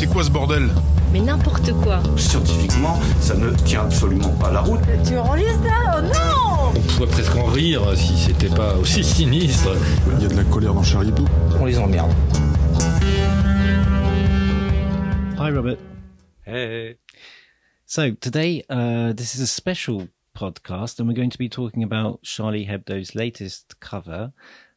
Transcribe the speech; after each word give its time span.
C'est 0.00 0.06
quoi 0.06 0.24
ce 0.24 0.30
bordel 0.30 0.70
Mais 1.12 1.20
n'importe 1.20 1.74
quoi. 1.74 2.02
Scientifiquement, 2.16 2.98
ça 3.20 3.36
ne 3.36 3.50
tient 3.50 3.82
absolument 3.82 4.34
pas 4.36 4.50
la 4.50 4.62
route. 4.62 4.80
Tu 5.06 5.18
enregistres 5.18 5.62
ça 5.62 5.98
Oh 5.98 6.00
non 6.00 6.72
On 6.74 6.80
pourrait 6.96 7.10
presque 7.10 7.36
en 7.36 7.44
rire 7.44 7.82
si 7.94 8.16
c'était 8.16 8.48
pas 8.48 8.76
aussi 8.76 9.04
sinistre. 9.04 9.76
Il 10.16 10.22
y 10.22 10.24
a 10.24 10.28
de 10.28 10.36
la 10.36 10.44
colère 10.44 10.72
dans 10.72 10.82
Charlie 10.82 11.10
Hebdo. 11.10 11.26
On 11.60 11.66
les 11.66 11.78
emmerde. 11.78 12.10
Hi, 15.38 15.50
Robert. 15.50 15.76
Hey. 16.46 16.96
So 17.84 18.12
today, 18.12 18.64
uh, 18.70 19.12
this 19.12 19.34
is 19.34 19.42
a 19.42 19.46
special 19.46 20.08
podcast, 20.34 20.98
and 20.98 21.08
we're 21.08 21.14
going 21.14 21.28
to 21.28 21.38
be 21.38 21.50
talking 21.50 21.82
about 21.82 22.22
Charlie 22.22 22.64
Hebdo's 22.64 23.14
latest 23.14 23.78
cover, 23.80 24.32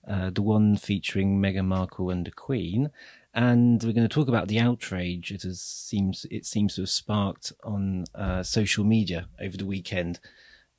uh, 0.05 0.31
the 0.31 0.41
one 0.41 0.75
featuring 0.75 1.39
Meghan 1.41 1.67
Markle 1.67 2.09
and 2.09 2.25
the 2.25 2.31
Queen, 2.31 2.89
and 3.33 3.83
we're 3.83 3.93
going 3.93 4.07
to 4.07 4.13
talk 4.13 4.27
about 4.27 4.47
the 4.47 4.59
outrage 4.59 5.31
it 5.31 5.41
has 5.43 5.59
seems 5.61 6.25
it 6.29 6.45
seems 6.45 6.75
to 6.75 6.81
have 6.81 6.89
sparked 6.89 7.51
on 7.63 8.05
uh, 8.15 8.43
social 8.43 8.83
media 8.83 9.27
over 9.41 9.57
the 9.57 9.65
weekend. 9.65 10.19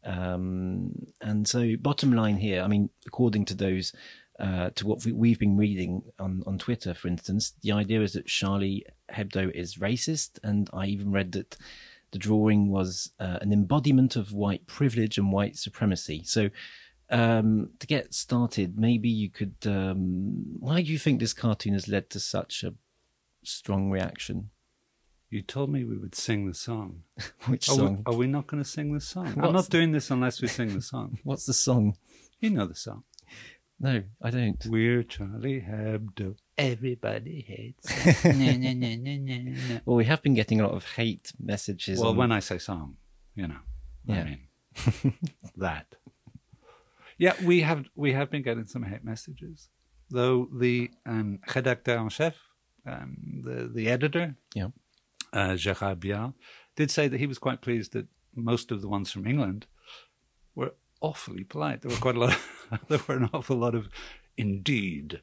Um, 0.04 1.06
and 1.20 1.48
so, 1.48 1.76
bottom 1.80 2.12
line 2.12 2.36
here, 2.36 2.62
I 2.62 2.68
mean, 2.68 2.90
according 3.06 3.46
to 3.46 3.54
those. 3.54 3.92
Uh, 4.36 4.68
to 4.70 4.84
what 4.84 5.04
we, 5.04 5.12
we've 5.12 5.38
been 5.38 5.56
reading 5.56 6.02
on, 6.18 6.42
on 6.44 6.58
Twitter, 6.58 6.92
for 6.92 7.06
instance, 7.06 7.52
the 7.62 7.70
idea 7.70 8.02
is 8.02 8.14
that 8.14 8.26
Charlie 8.26 8.84
Hebdo 9.08 9.48
is 9.52 9.76
racist, 9.76 10.40
and 10.42 10.68
I 10.72 10.86
even 10.86 11.12
read 11.12 11.30
that 11.32 11.56
the 12.10 12.18
drawing 12.18 12.68
was 12.68 13.12
uh, 13.20 13.38
an 13.42 13.52
embodiment 13.52 14.16
of 14.16 14.32
white 14.32 14.66
privilege 14.66 15.18
and 15.18 15.30
white 15.30 15.56
supremacy. 15.56 16.24
So, 16.24 16.50
um, 17.10 17.70
to 17.78 17.86
get 17.86 18.14
started, 18.14 18.78
maybe 18.78 19.08
you 19.08 19.30
could. 19.30 19.54
Um, 19.66 20.56
why 20.58 20.82
do 20.82 20.90
you 20.92 20.98
think 20.98 21.20
this 21.20 21.32
cartoon 21.34 21.72
has 21.74 21.88
led 21.88 22.10
to 22.10 22.20
such 22.20 22.62
a 22.64 22.74
strong 23.42 23.90
reaction? 23.90 24.50
You 25.30 25.42
told 25.42 25.70
me 25.70 25.84
we 25.84 25.96
would 25.98 26.14
sing 26.14 26.46
the 26.46 26.54
song. 26.54 27.02
Which 27.46 27.68
Are 27.68 27.72
we, 27.74 27.78
song? 27.78 28.02
are 28.06 28.14
we 28.14 28.26
not 28.28 28.46
going 28.46 28.62
to 28.62 28.68
sing 28.68 28.94
the 28.94 29.00
song? 29.00 29.34
I'm 29.42 29.52
not 29.52 29.68
doing 29.68 29.90
this 29.92 30.10
unless 30.10 30.40
we 30.40 30.46
sing 30.48 30.72
the 30.74 30.82
song. 30.82 31.18
What's 31.24 31.46
the 31.46 31.52
song? 31.54 31.96
You 32.40 32.50
know 32.50 32.66
the 32.66 32.74
song. 32.76 33.02
No, 33.80 34.02
I 34.22 34.30
don't. 34.30 34.64
We're 34.66 35.02
Charlie 35.02 35.60
Hebdo. 35.60 36.36
Everybody 36.56 37.44
hates 37.46 37.90
us. 38.06 38.24
Na, 38.24 38.52
na, 38.56 38.72
na, 38.74 38.94
na, 38.96 39.18
na, 39.18 39.38
na. 39.50 39.80
Well, 39.84 39.96
we 39.96 40.04
have 40.04 40.22
been 40.22 40.34
getting 40.34 40.60
a 40.60 40.66
lot 40.68 40.76
of 40.76 40.84
hate 40.94 41.32
messages. 41.42 41.98
Well, 41.98 42.10
on- 42.10 42.16
when 42.16 42.30
I 42.32 42.38
say 42.38 42.58
song, 42.58 42.96
you 43.34 43.48
know, 43.48 43.58
Yeah. 44.06 44.20
I 44.20 44.24
mean 44.24 45.14
that. 45.56 45.86
Yeah, 47.18 47.34
we 47.44 47.60
have 47.62 47.84
we 47.94 48.12
have 48.12 48.30
been 48.30 48.42
getting 48.42 48.66
some 48.66 48.82
hate 48.84 49.04
messages, 49.04 49.68
though 50.10 50.48
the 50.52 50.90
um, 51.06 51.38
rédacteur 51.48 51.98
en 51.98 52.08
chef, 52.08 52.36
um, 52.86 53.42
the 53.44 53.68
the 53.72 53.88
editor, 53.88 54.36
Yeah. 54.54 54.68
uh, 55.32 55.54
Gérard 55.56 56.00
Biard, 56.00 56.32
did 56.76 56.90
say 56.90 57.08
that 57.08 57.18
he 57.20 57.26
was 57.26 57.38
quite 57.38 57.60
pleased 57.60 57.92
that 57.92 58.06
most 58.34 58.72
of 58.72 58.80
the 58.82 58.88
ones 58.88 59.12
from 59.12 59.26
England 59.26 59.66
were 60.56 60.74
awfully 61.00 61.44
polite. 61.44 61.82
There 61.82 61.90
were 61.90 61.96
quite 62.00 62.16
a 62.16 62.20
lot. 62.20 62.32
Of, 62.70 62.80
there 62.88 63.00
were 63.06 63.16
an 63.16 63.30
awful 63.32 63.56
lot 63.56 63.74
of 63.74 63.88
indeed 64.36 65.20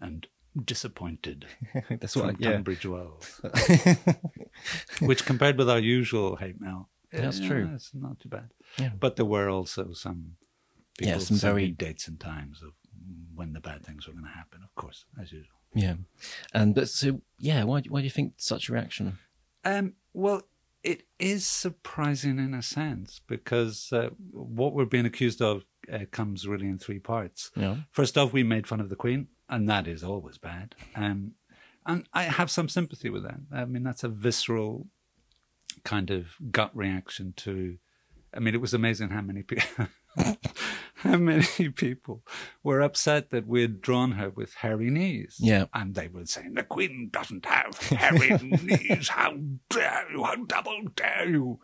and 0.00 0.26
disappointed 0.64 1.46
that's 1.90 2.16
what. 2.16 2.40
Yeah, 2.40 2.52
Tunbridge 2.52 2.86
Wells, 2.86 3.40
which 5.00 5.24
compared 5.24 5.58
with 5.58 5.68
our 5.68 5.78
usual 5.78 6.36
hate 6.36 6.60
mail, 6.60 6.88
That's 7.10 7.40
yeah, 7.40 7.48
true. 7.48 7.70
It's 7.74 7.90
not 7.94 8.20
too 8.20 8.28
bad. 8.28 8.50
Yeah. 8.78 8.90
But 8.98 9.16
there 9.16 9.24
were 9.24 9.48
also 9.50 9.92
some 9.92 10.36
people 10.98 11.12
Yeah, 11.14 11.18
some 11.18 11.36
very- 11.38 11.70
dates 11.70 12.08
and 12.08 12.18
times 12.20 12.62
of 12.62 12.72
when 13.34 13.52
the 13.52 13.60
bad 13.60 13.84
things 13.84 14.06
were 14.06 14.12
going 14.12 14.24
to 14.24 14.30
happen. 14.30 14.60
Of 14.62 14.74
course, 14.74 15.04
as 15.20 15.32
usual. 15.32 15.58
yeah, 15.74 15.94
and 16.52 16.74
but 16.74 16.88
so 16.88 17.20
yeah, 17.38 17.64
why 17.64 17.82
why 17.88 18.00
do 18.00 18.04
you 18.04 18.10
think 18.10 18.34
such 18.36 18.68
a 18.68 18.72
reaction? 18.72 19.18
Um, 19.64 19.94
well, 20.12 20.42
it 20.82 21.04
is 21.18 21.46
surprising 21.46 22.38
in 22.38 22.54
a 22.54 22.62
sense 22.62 23.20
because 23.26 23.90
uh, 23.92 24.10
what 24.30 24.74
we're 24.74 24.84
being 24.84 25.06
accused 25.06 25.40
of 25.42 25.64
uh, 25.92 26.00
comes 26.10 26.46
really 26.46 26.66
in 26.68 26.78
three 26.78 26.98
parts. 26.98 27.50
Yeah. 27.56 27.76
First 27.90 28.16
off, 28.18 28.32
we 28.32 28.42
made 28.42 28.66
fun 28.66 28.80
of 28.80 28.88
the 28.90 28.96
Queen, 28.96 29.28
and 29.48 29.68
that 29.68 29.86
is 29.88 30.04
always 30.04 30.38
bad. 30.38 30.74
Um, 30.94 31.32
and 31.86 32.06
I 32.12 32.24
have 32.24 32.50
some 32.50 32.68
sympathy 32.68 33.10
with 33.10 33.22
that. 33.24 33.40
I 33.52 33.64
mean, 33.64 33.82
that's 33.82 34.04
a 34.04 34.08
visceral 34.08 34.86
kind 35.82 36.10
of 36.10 36.36
gut 36.50 36.70
reaction 36.74 37.32
to. 37.38 37.78
I 38.34 38.40
mean, 38.40 38.54
it 38.54 38.60
was 38.60 38.74
amazing 38.74 39.08
how 39.10 39.22
many 39.22 39.42
people. 39.42 39.86
How 41.10 41.18
many 41.18 41.68
people 41.68 42.22
were 42.62 42.80
upset 42.80 43.28
that 43.28 43.46
we'd 43.46 43.82
drawn 43.82 44.12
her 44.12 44.30
with 44.30 44.54
hairy 44.54 44.88
knees? 44.88 45.36
Yeah. 45.38 45.66
And 45.74 45.94
they 45.94 46.08
were 46.08 46.24
saying, 46.24 46.54
the 46.54 46.62
Queen 46.62 47.10
doesn't 47.12 47.44
have 47.44 47.76
hairy 47.78 48.30
knees. 48.62 49.08
How 49.08 49.36
dare 49.68 50.10
you? 50.10 50.24
How 50.24 50.36
double 50.36 50.80
dare 50.96 51.28
you? 51.28 51.60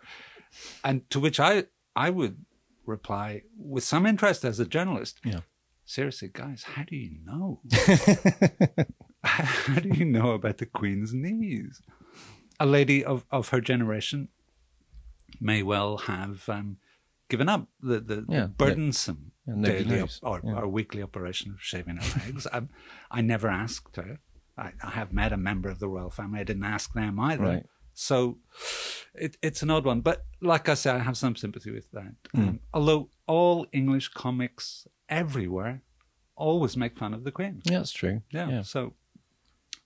And 0.85 1.09
to 1.09 1.19
which 1.19 1.41
I, 1.41 1.65
I 1.97 2.11
would 2.11 2.45
reply 2.85 3.45
with 3.57 3.83
some 3.83 4.05
interest 4.05 4.45
as 4.45 4.61
a 4.61 4.67
journalist. 4.67 5.21
Yeah. 5.25 5.41
Seriously, 5.87 6.29
guys, 6.31 6.65
how 6.75 6.85
do 6.85 6.95
you 6.95 7.17
know? 7.25 7.63
how 9.25 9.81
do 9.81 9.89
you 9.89 10.05
know 10.05 10.33
about 10.33 10.59
the 10.59 10.67
Queen's 10.67 11.15
knees? 11.15 11.81
A 12.61 12.67
lady 12.67 13.03
of, 13.03 13.25
of 13.31 13.49
her 13.49 13.63
generation 13.63 14.29
may 15.41 15.63
well 15.63 15.97
have 15.97 16.47
um, 16.51 16.77
given 17.31 17.49
up 17.49 17.69
the, 17.81 18.01
the, 18.01 18.27
Yeah, 18.29 18.43
the 18.43 18.49
burdensome 18.49 19.33
yeah, 19.47 19.55
daily 19.63 20.01
op- 20.01 20.11
or, 20.23 20.41
or 20.45 20.69
weekly 20.69 21.03
operation 21.03 21.53
of 21.53 21.63
shaving 21.63 21.97
her 21.97 22.21
legs. 22.27 22.47
I, 22.53 22.63
I 23.11 23.23
never 23.23 23.49
asked 23.49 23.97
her. 23.97 24.19
I, 24.59 24.73
I 24.83 24.91
have 24.91 25.13
met 25.13 25.33
a 25.33 25.39
member 25.39 25.71
of 25.71 25.79
the 25.79 25.89
royal 25.89 26.11
family. 26.11 26.41
I 26.41 26.45
didn't 26.45 26.65
ask 26.65 26.93
them 26.93 27.19
either. 27.19 27.43
Right. 27.43 27.67
So 27.95 28.39
it, 29.15 29.37
it's 29.43 29.63
an 29.63 29.71
odd 29.71 29.87
one. 29.87 30.01
But 30.01 30.25
like 30.43 30.69
I 30.69 30.75
said, 30.75 30.97
I 30.97 30.99
have 30.99 31.17
some 31.17 31.37
sympathy 31.37 31.71
with 31.71 31.91
that. 31.93 32.15
Hmm. 32.35 32.41
Um, 32.41 32.61
although 32.75 33.09
all 33.27 33.67
English 33.73 34.09
comics 34.09 34.87
everywhere 35.09 35.83
always 36.37 36.77
make 36.77 36.99
fun 36.99 37.15
of 37.15 37.25
the 37.25 37.33
Queen. 37.33 37.63
Yeah, 37.65 37.79
that's 37.79 37.93
true. 37.93 38.23
Yeah. 38.33 38.49
yeah. 38.49 38.63
So 38.63 38.95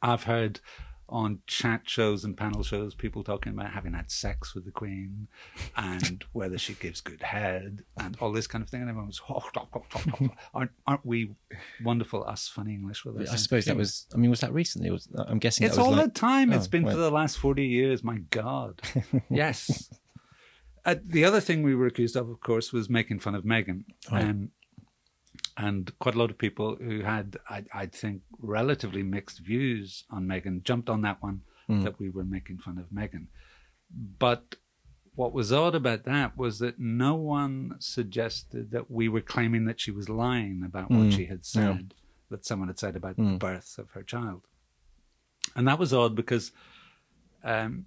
I've 0.03 0.25
heard 0.25 0.61
on 1.09 1.41
chat 1.47 1.83
shows 1.85 2.25
and 2.25 2.37
panel 2.37 2.63
shows 2.63 2.95
people 2.95 3.23
talking 3.23 3.53
about 3.53 3.73
having 3.73 3.93
had 3.93 4.11
sex 4.11 4.55
with 4.55 4.65
the 4.65 4.71
Queen 4.71 5.29
and 5.77 6.25
whether 6.33 6.57
she 6.57 6.75
gives 6.75 7.01
good 7.01 7.23
head 7.23 7.85
and 7.99 8.17
all 8.21 8.33
this 8.33 8.47
kind 8.47 8.63
of 8.63 8.71
thing. 8.71 8.81
And 8.81 8.89
everyone 8.89 9.09
was, 9.09 9.21
oh, 9.29 9.43
oh, 9.57 9.69
oh, 9.75 9.83
oh, 9.95 10.03
oh. 10.21 10.29
aren't, 10.55 10.71
aren't 10.87 11.05
we 11.05 11.35
wonderful, 11.83 12.25
us 12.25 12.49
funny 12.49 12.75
English 12.75 13.05
with 13.05 13.17
our 13.17 13.33
I 13.33 13.37
suppose 13.37 13.67
that 13.67 13.77
was. 13.77 14.07
I 14.15 14.17
mean, 14.17 14.31
was 14.31 14.41
that 14.41 14.53
recently? 14.53 14.91
Was 14.91 15.09
I'm 15.17 15.39
guessing 15.39 15.67
It's 15.67 15.77
that 15.77 15.83
was 15.83 15.89
all 15.89 15.97
like, 15.97 16.15
the 16.15 16.21
time. 16.21 16.53
it's 16.53 16.69
been 16.69 16.85
right. 16.85 16.93
for 16.93 16.99
the 16.99 17.11
last 17.11 17.39
40 17.39 17.67
years. 17.67 18.03
My 18.03 18.19
God. 18.31 18.81
yes. 19.31 19.91
Uh, 20.85 20.97
the 21.05 21.25
other 21.25 21.41
thing 21.41 21.63
we 21.63 21.75
were 21.75 21.87
accused 21.87 22.17
of, 22.17 22.29
of 22.29 22.41
course, 22.41 22.73
was 22.73 22.91
making 22.91 23.19
fun 23.19 23.35
of 23.35 23.45
Meghan. 23.45 23.85
Um, 24.11 24.51
and 25.57 25.97
quite 25.99 26.15
a 26.15 26.19
lot 26.19 26.31
of 26.31 26.39
people 26.39 26.77
who 26.77 27.03
had, 27.03 27.37
I, 27.49 27.65
I 27.73 27.87
think, 27.87 28.23
relatively 28.39 29.03
mixed 29.03 29.39
views 29.41 30.05
on 30.11 30.27
Meghan 30.27 30.63
jumped 30.65 30.89
on 30.89 31.03
that 31.03 31.23
one 31.23 31.43
Hmm. 31.67 31.83
that 31.85 31.99
we 31.99 32.11
were 32.11 32.25
making 32.25 32.59
fun 32.59 32.77
of 32.77 32.91
Meghan. 32.91 33.29
But 34.19 34.57
what 35.15 35.33
was 35.33 35.51
odd 35.51 35.75
about 35.75 36.05
that 36.05 36.37
was 36.37 36.59
that 36.59 36.79
no 36.79 37.15
one 37.15 37.77
suggested 37.79 38.71
that 38.73 38.91
we 38.91 39.09
were 39.09 39.23
claiming 39.23 39.65
that 39.65 39.81
she 39.81 39.91
was 39.91 40.11
lying 40.11 40.63
about 40.63 40.91
what 40.91 41.11
she 41.15 41.25
had 41.25 41.43
said, 41.47 41.95
that 42.31 42.45
someone 42.45 42.69
had 42.69 42.79
said 42.79 42.97
about 42.97 43.17
the 43.17 43.23
birth 43.39 43.79
of 43.79 43.89
her 43.93 44.03
child. 44.03 44.43
And 45.57 45.67
that 45.67 45.79
was 45.79 45.95
odd 45.95 46.15
because 46.15 46.53
um, 47.43 47.87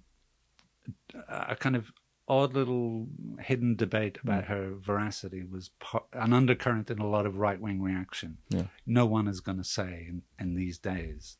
a 1.28 1.54
kind 1.54 1.76
of 1.76 1.92
odd 2.28 2.54
little 2.54 3.08
hidden 3.40 3.74
debate 3.74 4.18
about 4.22 4.44
her 4.44 4.74
veracity 4.78 5.42
was 5.42 5.70
an 6.12 6.32
undercurrent 6.32 6.90
in 6.90 6.98
a 6.98 7.06
lot 7.06 7.26
of 7.26 7.36
right 7.36 7.60
wing 7.60 7.80
reaction. 7.82 8.38
Yeah. 8.50 8.64
No 8.86 9.06
one 9.06 9.26
is 9.28 9.40
going 9.40 9.58
to 9.58 9.64
say 9.64 10.06
in, 10.08 10.22
in 10.38 10.54
these 10.54 10.78
days, 10.78 11.36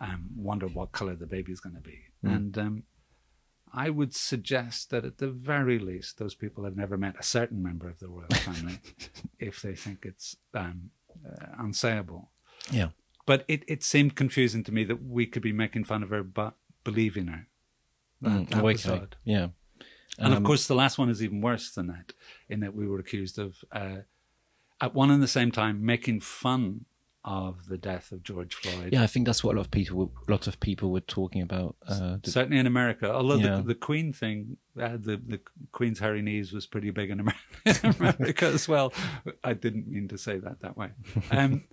um, 0.00 0.28
wonder 0.36 0.66
what 0.66 0.92
color 0.92 1.14
the 1.14 1.26
baby 1.26 1.52
is 1.52 1.60
going 1.60 1.74
to 1.76 1.80
be. 1.80 2.00
And 2.22 2.58
um, 2.58 2.82
I 3.72 3.88
would 3.88 4.14
suggest 4.14 4.90
that 4.90 5.04
at 5.04 5.18
the 5.18 5.28
very 5.28 5.78
least, 5.78 6.18
those 6.18 6.34
people 6.34 6.64
have 6.64 6.76
never 6.76 6.96
met 6.96 7.14
a 7.20 7.22
certain 7.22 7.62
member 7.62 7.88
of 7.88 7.98
the 8.00 8.08
royal 8.08 8.26
family 8.34 8.80
if 9.38 9.62
they 9.62 9.74
think 9.76 10.04
it's 10.04 10.36
um, 10.54 10.90
uh, 11.24 11.62
unsayable. 11.62 12.26
Yeah. 12.70 12.88
But 13.26 13.44
it, 13.48 13.62
it 13.68 13.82
seemed 13.84 14.16
confusing 14.16 14.64
to 14.64 14.72
me 14.72 14.82
that 14.84 15.02
we 15.04 15.24
could 15.26 15.42
be 15.42 15.52
making 15.52 15.84
fun 15.84 16.02
of 16.02 16.10
her 16.10 16.22
but 16.22 16.54
believing 16.84 17.28
her. 17.28 17.46
That, 18.22 18.30
Mm, 18.30 18.48
that 18.50 18.64
was 18.64 18.86
okay. 18.86 18.98
odd. 19.02 19.16
Yeah. 19.24 19.48
And 20.18 20.32
of 20.32 20.38
Um, 20.38 20.44
course, 20.44 20.66
the 20.66 20.74
last 20.74 20.98
one 20.98 21.10
is 21.10 21.22
even 21.22 21.40
worse 21.40 21.70
than 21.70 21.86
that, 21.88 22.12
in 22.48 22.60
that 22.60 22.74
we 22.74 22.86
were 22.88 22.98
accused 22.98 23.38
of, 23.38 23.64
uh, 23.72 23.98
at 24.80 24.94
one 24.94 25.10
and 25.10 25.22
the 25.22 25.28
same 25.28 25.50
time, 25.50 25.84
making 25.84 26.20
fun 26.20 26.84
of 27.24 27.66
the 27.66 27.76
death 27.76 28.12
of 28.12 28.22
George 28.22 28.54
Floyd. 28.54 28.92
Yeah, 28.92 29.02
I 29.02 29.08
think 29.08 29.26
that's 29.26 29.42
what 29.42 29.54
a 29.54 29.58
lot 29.58 29.66
of 29.66 29.70
people, 29.72 29.96
were- 29.98 30.22
a 30.28 30.30
lot 30.30 30.46
of 30.46 30.60
people 30.60 30.92
were 30.92 31.00
talking 31.00 31.42
about. 31.42 31.74
Uh, 31.86 32.18
the- 32.22 32.30
Certainly 32.30 32.58
in 32.58 32.66
America, 32.68 33.12
although 33.12 33.34
Yeah. 33.36 33.56
the, 33.56 33.62
the 33.62 33.74
Queen 33.74 34.12
thing, 34.12 34.58
uh, 34.80 34.96
the 34.96 35.16
the 35.16 35.40
Queen's 35.72 35.98
hairy 35.98 36.22
knees 36.22 36.52
was 36.52 36.66
pretty 36.66 36.90
big 36.90 37.10
in 37.10 37.18
America, 37.20 37.94
America 37.98 38.46
as 38.46 38.68
well. 38.68 38.92
I 39.42 39.54
didn't 39.54 39.88
mean 39.88 40.06
to 40.08 40.18
say 40.18 40.38
that 40.38 40.60
that 40.60 40.76
way. 40.76 40.90
Um, 41.32 41.64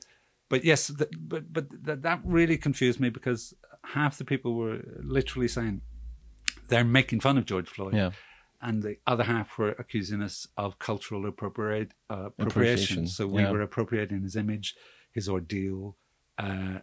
but 0.50 0.66
yes, 0.66 0.88
th- 0.88 1.12
but 1.20 1.54
but 1.54 1.66
th- 1.86 2.00
that 2.02 2.22
really 2.24 2.58
confused 2.58 3.00
me 3.00 3.10
because 3.10 3.54
half 3.84 4.18
the 4.18 4.26
people 4.26 4.56
were 4.56 4.82
literally 5.04 5.48
saying 5.48 5.82
they're 6.70 6.84
making 6.84 7.20
fun 7.20 7.38
of 7.38 7.46
George 7.46 7.70
Floyd. 7.70 7.94
Yeah. 7.94 8.12
And 8.66 8.82
the 8.82 8.96
other 9.06 9.26
half 9.26 9.58
were 9.58 9.76
accusing 9.84 10.22
us 10.22 10.48
of 10.56 10.80
cultural 10.80 11.26
appropriate, 11.28 11.92
uh, 12.10 12.28
appropriation. 12.40 13.08
So 13.08 13.28
we 13.28 13.42
yeah. 13.44 13.52
were 13.52 13.62
appropriating 13.62 14.22
his 14.24 14.36
image, 14.38 14.74
his 15.12 15.28
ordeal. 15.28 15.98
Uh, 16.38 16.80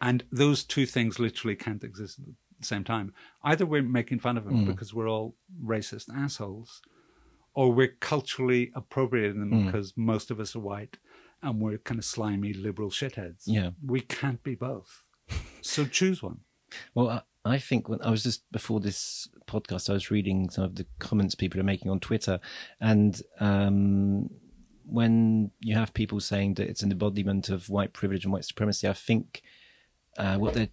and 0.00 0.24
those 0.32 0.64
two 0.64 0.84
things 0.84 1.18
literally 1.20 1.54
can't 1.56 1.84
exist 1.84 2.18
at 2.18 2.24
the 2.26 2.66
same 2.66 2.84
time. 2.84 3.14
Either 3.42 3.64
we're 3.64 3.82
making 4.00 4.18
fun 4.18 4.36
of 4.36 4.46
him 4.46 4.64
Mm. 4.64 4.66
because 4.66 4.92
we're 4.92 5.08
all 5.08 5.36
racist 5.64 6.06
assholes, 6.24 6.82
or 7.54 7.72
we're 7.72 7.96
culturally 8.00 8.72
appropriating 8.74 9.38
them 9.40 9.52
Mm. 9.52 9.66
because 9.66 9.94
most 9.96 10.30
of 10.32 10.40
us 10.40 10.56
are 10.56 10.60
white 10.72 10.98
and 11.40 11.60
we're 11.60 11.78
kind 11.78 11.98
of 11.98 12.04
slimy 12.04 12.52
liberal 12.52 12.90
shitheads. 12.90 13.44
Yeah. 13.46 13.70
We 13.94 14.00
can't 14.00 14.42
be 14.42 14.54
both. 14.56 15.04
So 15.60 15.84
choose 15.86 16.20
one. 16.22 16.40
Well, 16.94 17.24
I, 17.46 17.58
think 17.58 17.88
when 17.88 18.00
I 18.02 18.10
was 18.10 18.22
just 18.22 18.50
before 18.52 18.80
this 18.80 19.28
podcast, 19.46 19.88
I 19.90 19.94
was 19.94 20.10
reading 20.10 20.50
some 20.50 20.64
of 20.64 20.74
the 20.76 20.86
comments 20.98 21.34
people 21.34 21.60
are 21.60 21.64
making 21.64 21.90
on 21.90 22.00
Twitter, 22.00 22.40
and 22.80 23.20
um, 23.40 24.30
when 24.84 25.50
you 25.60 25.74
have 25.74 25.94
people 25.94 26.20
saying 26.20 26.54
that 26.54 26.68
it's 26.68 26.82
an 26.82 26.92
embodiment 26.92 27.48
of 27.48 27.68
white 27.68 27.92
privilege 27.92 28.24
and 28.24 28.32
white 28.32 28.44
supremacy, 28.44 28.88
I 28.88 28.92
think 28.92 29.42
uh, 30.18 30.36
what 30.36 30.54
they're 30.54 30.68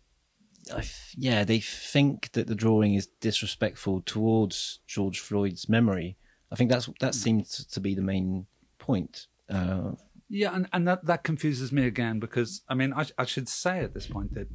I 0.71 0.83
yeah, 1.17 1.43
they 1.43 1.59
think 1.59 2.31
that 2.33 2.47
the 2.47 2.55
drawing 2.55 2.93
is 2.93 3.07
disrespectful 3.19 4.01
towards 4.05 4.79
George 4.87 5.19
Floyd's 5.19 5.67
memory. 5.67 6.17
I 6.51 6.55
think 6.55 6.69
that's 6.69 6.89
that 6.99 7.15
seems 7.15 7.65
to 7.65 7.79
be 7.79 7.95
the 7.95 8.01
main 8.01 8.45
point. 8.77 9.27
Uh, 9.49 9.91
Yeah, 10.35 10.55
and, 10.55 10.67
and 10.73 10.87
that, 10.87 11.05
that 11.05 11.23
confuses 11.23 11.71
me 11.71 11.85
again 11.85 12.19
because 12.19 12.63
I 12.67 12.73
mean 12.73 12.91
I, 12.91 13.05
I 13.19 13.25
should 13.25 13.47
say 13.47 13.81
at 13.81 13.93
this 13.93 14.07
point 14.07 14.33
that 14.33 14.47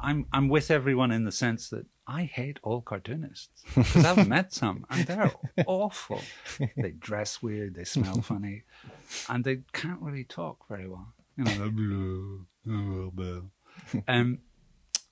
I'm 0.00 0.26
I'm 0.32 0.48
with 0.48 0.68
everyone 0.68 1.12
in 1.12 1.22
the 1.22 1.30
sense 1.30 1.68
that 1.70 1.86
I 2.08 2.24
hate 2.24 2.58
all 2.64 2.80
cartoonists 2.80 3.62
because 3.72 4.04
I've 4.04 4.26
met 4.26 4.52
some 4.52 4.84
and 4.90 5.06
they're 5.06 5.32
awful. 5.64 6.20
They 6.76 6.90
dress 6.90 7.40
weird, 7.40 7.76
they 7.76 7.84
smell 7.84 8.20
funny, 8.20 8.64
and 9.28 9.44
they 9.44 9.60
can't 9.72 10.00
really 10.00 10.24
talk 10.24 10.68
very 10.68 10.88
well. 10.88 11.14
You 11.36 11.44
know, 11.44 11.52
um, 14.08 14.38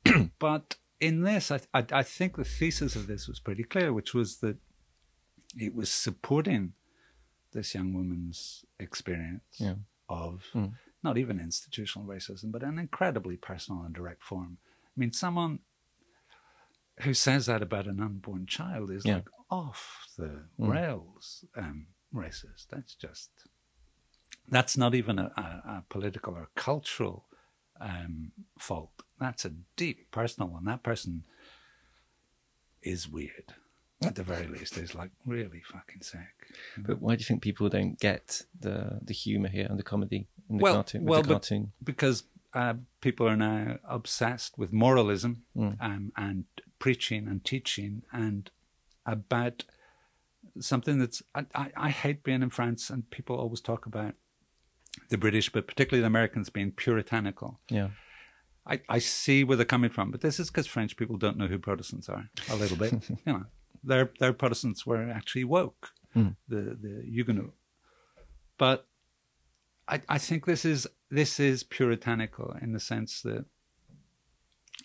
but 0.40 0.74
in 0.98 1.22
this, 1.22 1.52
I, 1.52 1.60
I 1.72 1.84
I 1.92 2.02
think 2.02 2.36
the 2.36 2.44
thesis 2.44 2.96
of 2.96 3.06
this 3.06 3.28
was 3.28 3.38
pretty 3.38 3.62
clear, 3.62 3.92
which 3.92 4.12
was 4.12 4.38
that 4.38 4.56
it 5.56 5.72
was 5.72 5.88
supporting 5.88 6.72
this 7.52 7.74
young 7.74 7.92
woman's 7.92 8.64
experience 8.78 9.42
Yeah. 9.58 9.74
Of 10.10 10.44
Mm. 10.54 10.72
not 11.02 11.16
even 11.16 11.40
institutional 11.40 12.06
racism, 12.06 12.52
but 12.52 12.62
an 12.62 12.78
incredibly 12.78 13.36
personal 13.38 13.82
and 13.82 13.94
direct 13.94 14.22
form. 14.22 14.58
I 14.84 15.00
mean, 15.00 15.12
someone 15.12 15.60
who 17.00 17.14
says 17.14 17.46
that 17.46 17.62
about 17.62 17.86
an 17.86 18.00
unborn 18.00 18.44
child 18.46 18.90
is 18.90 19.06
Yeah. 19.06 19.14
like 19.16 19.28
off 19.50 20.08
the 20.18 20.48
Mm. 20.58 20.68
rails 20.68 21.44
um, 21.56 21.86
racist. 22.12 22.68
That's 22.68 22.94
just 22.94 23.30
that's 24.48 24.76
not 24.76 24.94
even 24.96 25.18
a, 25.18 25.32
a, 25.36 25.42
a 25.78 25.84
political 25.88 26.34
or 26.34 26.50
cultural 26.56 27.26
um, 27.80 28.32
fault. 28.58 29.02
That's 29.18 29.44
a 29.44 29.50
deep 29.76 30.10
personal 30.10 30.50
one. 30.50 30.64
That 30.64 30.82
person 30.82 31.24
is 32.82 33.08
weird. 33.08 33.54
At 34.02 34.14
the 34.14 34.22
very 34.22 34.46
least, 34.46 34.78
is 34.78 34.94
like 34.94 35.10
really 35.26 35.60
fucking 35.72 36.00
sick. 36.02 36.34
but 36.78 37.00
why 37.02 37.16
do 37.16 37.20
you 37.20 37.26
think 37.26 37.42
people 37.42 37.68
don't 37.68 37.98
get 38.00 38.42
the 38.58 38.98
the 39.02 39.12
humor 39.14 39.48
here 39.48 39.66
and 39.68 39.78
the 39.78 39.82
comedy 39.82 40.26
in 40.48 40.56
the 40.56 40.62
Well- 40.62 40.74
cartoon? 40.74 41.04
Well, 41.04 41.22
the 41.22 41.28
cartoon? 41.34 41.72
because 41.84 42.24
uh, 42.54 42.74
people 43.00 43.28
are 43.28 43.36
now 43.36 43.78
obsessed 43.84 44.56
with 44.58 44.72
moralism 44.72 45.42
Mm. 45.56 45.76
um, 45.80 46.12
and 46.16 46.44
preaching 46.78 47.28
and 47.28 47.44
teaching 47.44 48.02
and 48.10 48.50
about 49.06 49.64
something 50.60 50.98
that's 50.98 51.22
I, 51.34 51.44
I, 51.54 51.70
I 51.76 51.90
hate 51.90 52.22
being 52.24 52.42
in 52.42 52.50
France 52.50 52.90
and 52.90 53.08
people 53.10 53.36
always 53.36 53.60
talk 53.60 53.86
about 53.86 54.14
the 55.10 55.18
British 55.18 55.52
but 55.52 55.66
particularly 55.68 56.00
the 56.00 56.06
Americans 56.06 56.48
being 56.50 56.72
puritanical. 56.72 57.60
Yeah. 57.68 57.90
I, 58.66 58.80
I 58.88 58.98
see 58.98 59.42
where 59.44 59.56
they're 59.56 59.64
coming 59.64 59.90
from, 59.90 60.10
but 60.10 60.20
this 60.20 60.38
is 60.40 60.48
because 60.50 60.66
French 60.66 60.96
people 60.96 61.16
don't 61.16 61.36
know 61.38 61.46
who 61.46 61.58
Protestants 61.58 62.08
are 62.08 62.28
a 62.50 62.56
little 62.56 62.76
bit. 62.76 62.92
you 63.08 63.16
know, 63.26 63.44
their 63.82 64.10
their 64.18 64.32
Protestants 64.32 64.84
were 64.86 65.08
actually 65.10 65.44
woke, 65.44 65.90
Mm. 66.14 66.36
the 66.48 66.76
the 66.80 67.02
Huguenot. 67.06 67.52
But 68.58 68.86
I 69.88 70.00
I 70.08 70.18
think 70.18 70.44
this 70.46 70.64
is 70.64 70.86
this 71.10 71.38
is 71.40 71.62
puritanical 71.62 72.56
in 72.62 72.72
the 72.72 72.80
sense 72.80 73.22
that 73.22 73.44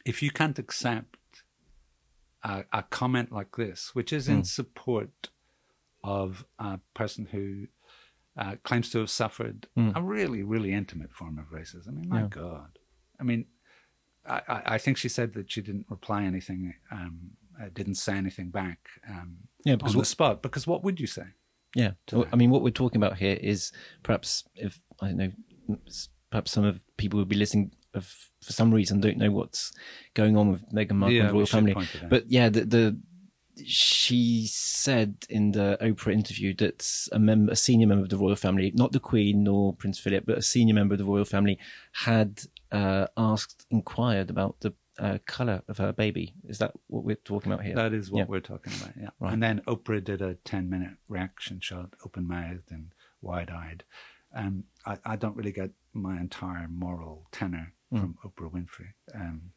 if 0.06 0.22
you 0.22 0.32
can't 0.32 0.60
accept 0.60 1.18
a, 2.44 2.64
a 2.72 2.84
comment 2.84 3.32
like 3.32 3.56
this, 3.58 3.96
which 3.96 4.14
is 4.14 4.28
in 4.28 4.42
Mm. 4.42 4.46
support 4.46 5.30
of 6.04 6.46
a 6.60 6.80
person 6.94 7.26
who 7.32 7.68
uh, 8.38 8.58
claims 8.64 8.90
to 8.92 9.00
have 9.00 9.10
suffered 9.10 9.68
Mm. 9.78 9.94
a 9.96 10.02
really, 10.04 10.44
really 10.44 10.74
intimate 10.74 11.14
form 11.16 11.40
of 11.40 11.46
racism. 11.52 11.88
I 11.88 11.92
mean, 11.92 12.10
my 12.10 12.22
Yeah. 12.22 12.28
God. 12.28 12.80
I 13.20 13.24
mean, 13.24 13.48
I, 14.26 14.42
I 14.48 14.62
I 14.76 14.78
think 14.78 14.98
she 14.98 15.10
said 15.10 15.34
that 15.34 15.50
she 15.52 15.62
didn't 15.62 15.88
reply 15.90 16.24
anything, 16.26 16.74
um, 16.92 17.38
uh, 17.62 17.70
didn't 17.74 17.96
say 17.96 18.18
anything 18.18 18.50
back 18.50 18.80
um, 19.10 19.38
Yeah, 19.64 19.76
because 19.76 19.94
on 19.94 19.98
the 19.98 20.00
what, 20.00 20.08
spot. 20.08 20.42
Because 20.42 20.68
what 20.68 20.84
would 20.84 21.00
you 21.00 21.08
say? 21.08 21.26
yeah, 21.76 21.92
to 22.08 22.16
Well, 22.16 22.24
that. 22.26 22.34
I 22.34 22.38
mean, 22.38 22.50
what 22.52 22.62
we're 22.62 22.70
talking 22.70 23.02
about 23.02 23.18
here 23.18 23.38
is 23.42 23.72
perhaps 24.04 24.44
if 24.56 24.80
I 25.02 25.08
don't 25.08 25.18
know, 25.18 25.32
perhaps 26.32 26.52
some 26.52 26.64
of 26.66 26.80
people 26.98 27.18
will 27.18 27.26
be 27.26 27.36
listening 27.36 27.72
of 27.94 28.06
for 28.42 28.54
some 28.54 28.74
reason 28.74 29.00
don't 29.00 29.18
know 29.18 29.32
what's 29.32 29.72
going 30.14 30.36
on 30.38 30.52
with 30.52 30.70
Meghan 30.72 30.94
Markle 30.94 31.20
and 31.20 31.30
the 31.30 31.34
royal 31.34 31.46
family. 31.46 31.74
point 31.74 31.96
it 31.96 32.04
out. 32.04 32.10
But 32.10 32.30
yeah, 32.30 32.50
the, 32.50 32.66
the 32.66 32.98
she 33.66 34.48
said 34.48 35.26
in 35.30 35.54
the 35.54 35.78
Oprah 35.82 36.12
interview 36.12 36.54
that 36.56 37.08
a 37.12 37.20
member, 37.20 37.54
a 37.54 37.56
senior 37.56 37.88
member 37.88 38.04
of 38.04 38.10
the 38.10 38.18
royal 38.18 38.36
family, 38.36 38.72
not 38.76 38.92
the 38.92 39.00
Queen 39.00 39.44
nor 39.44 39.74
Prince 39.74 39.98
Philip, 39.98 40.26
but 40.26 40.38
a 40.38 40.42
senior 40.42 40.74
member 40.74 40.94
of 40.94 41.00
the 41.00 41.06
royal 41.06 41.26
family, 41.26 41.58
had 41.94 42.42
uh, 42.72 43.08
asked, 43.16 43.66
inquired 43.70 44.30
about 44.30 44.60
the 44.60 44.74
uh, 45.00 45.18
color 45.26 45.62
of 45.68 45.78
her 45.78 45.92
baby. 45.94 46.34
Is 46.48 46.58
that 46.60 46.74
what 46.88 47.04
we're 47.04 47.16
talking 47.16 47.52
about 47.52 47.66
here? 47.66 47.76
That 47.76 47.94
is 47.94 48.10
what 48.12 48.20
Yeah. 48.20 48.26
we're 48.28 48.40
talking 48.40 48.74
about, 48.82 48.94
yeah. 49.00 49.10
Right. 49.20 49.34
And 49.34 49.44
then 49.44 49.62
Oprah 49.68 50.04
did 50.04 50.22
a 50.22 50.36
10 50.36 50.70
minute 50.70 50.98
reaction 51.10 51.60
shot, 51.62 51.94
open 52.06 52.28
mouthed 52.28 52.72
and 52.72 52.94
wide 53.22 53.50
eyed. 53.50 53.84
Um, 54.34 54.66
I, 54.86 54.98
I 55.06 55.16
don't 55.16 55.36
really 55.36 55.52
get 55.52 55.72
my 55.94 56.20
entire 56.20 56.68
moral 56.68 57.28
tenor 57.32 57.74
Hmm. 57.92 58.00
from 58.00 58.18
Oprah 58.26 58.52
Winfrey, 58.52 58.94
um, 59.14 59.52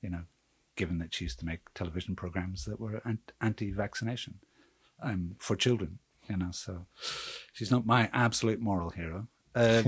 you 0.00 0.08
know, 0.08 0.22
given 0.76 0.98
that 0.98 1.12
she 1.12 1.24
used 1.24 1.40
to 1.40 1.44
make 1.44 1.60
television 1.74 2.14
programs 2.14 2.64
that 2.64 2.78
were 2.78 3.02
anti 3.40 3.72
vaccination 3.72 4.38
um, 5.02 5.34
for 5.38 5.56
children, 5.56 5.98
you 6.30 6.36
know, 6.36 6.50
so 6.52 6.86
she's 7.52 7.70
not 7.72 7.84
my 7.84 8.08
absolute 8.12 8.60
moral 8.60 8.90
hero. 8.90 9.26
Uh, 9.54 9.82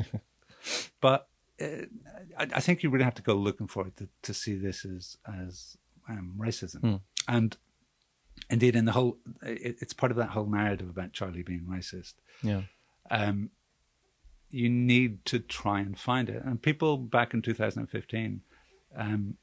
but 1.00 1.28
I, 1.60 1.86
I 2.38 2.60
think 2.60 2.82
you 2.82 2.90
really 2.90 3.04
have 3.04 3.14
to 3.14 3.22
go 3.22 3.34
looking 3.34 3.66
for 3.66 3.86
it 3.86 3.96
to, 3.96 4.08
to 4.22 4.34
see 4.34 4.56
this 4.56 4.84
as, 4.84 5.16
as 5.26 5.76
um, 6.08 6.34
racism. 6.38 6.80
Hmm. 6.80 6.94
And 7.28 7.56
indeed, 8.50 8.76
in 8.76 8.84
the 8.84 8.92
whole, 8.92 9.18
it, 9.42 9.76
it's 9.80 9.92
part 9.92 10.12
of 10.12 10.18
that 10.18 10.30
whole 10.30 10.46
narrative 10.46 10.88
about 10.88 11.12
Charlie 11.12 11.42
being 11.42 11.66
racist. 11.70 12.14
yeah. 12.42 12.62
Um, 13.10 13.50
you 14.50 14.70
need 14.70 15.24
to 15.26 15.40
try 15.40 15.80
and 15.80 15.98
find 15.98 16.28
it. 16.28 16.42
And 16.44 16.62
people 16.62 16.96
back 16.96 17.34
in 17.34 17.42
2015 17.42 18.40
um, 18.96 19.36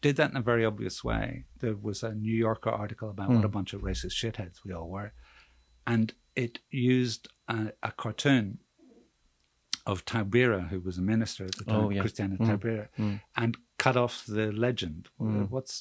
did 0.00 0.16
that 0.16 0.30
in 0.30 0.36
a 0.36 0.42
very 0.42 0.64
obvious 0.64 1.04
way. 1.04 1.44
There 1.58 1.76
was 1.76 2.02
a 2.02 2.14
New 2.14 2.34
Yorker 2.34 2.70
article 2.70 3.10
about 3.10 3.28
what 3.28 3.44
a 3.44 3.48
bunch 3.48 3.74
of 3.74 3.82
racist 3.82 4.12
shitheads 4.12 4.64
we 4.64 4.72
all 4.72 4.88
were. 4.88 5.12
And 5.86 6.14
it 6.34 6.60
used 6.70 7.28
a, 7.48 7.72
a 7.82 7.92
cartoon 7.92 8.58
of 9.90 10.04
Taubira, 10.10 10.60
who 10.70 10.78
was 10.88 10.96
a 10.98 11.02
minister 11.14 11.42
at 11.50 11.54
the 11.58 11.64
time, 11.64 11.84
Oh, 11.84 11.90
yeah. 11.90 12.00
Christiana 12.02 12.36
Mm. 12.36 12.46
Taubira, 12.48 12.88
and 13.42 13.56
cut 13.84 13.96
off 13.96 14.14
the 14.36 14.46
legend. 14.66 15.08
What's 15.54 15.74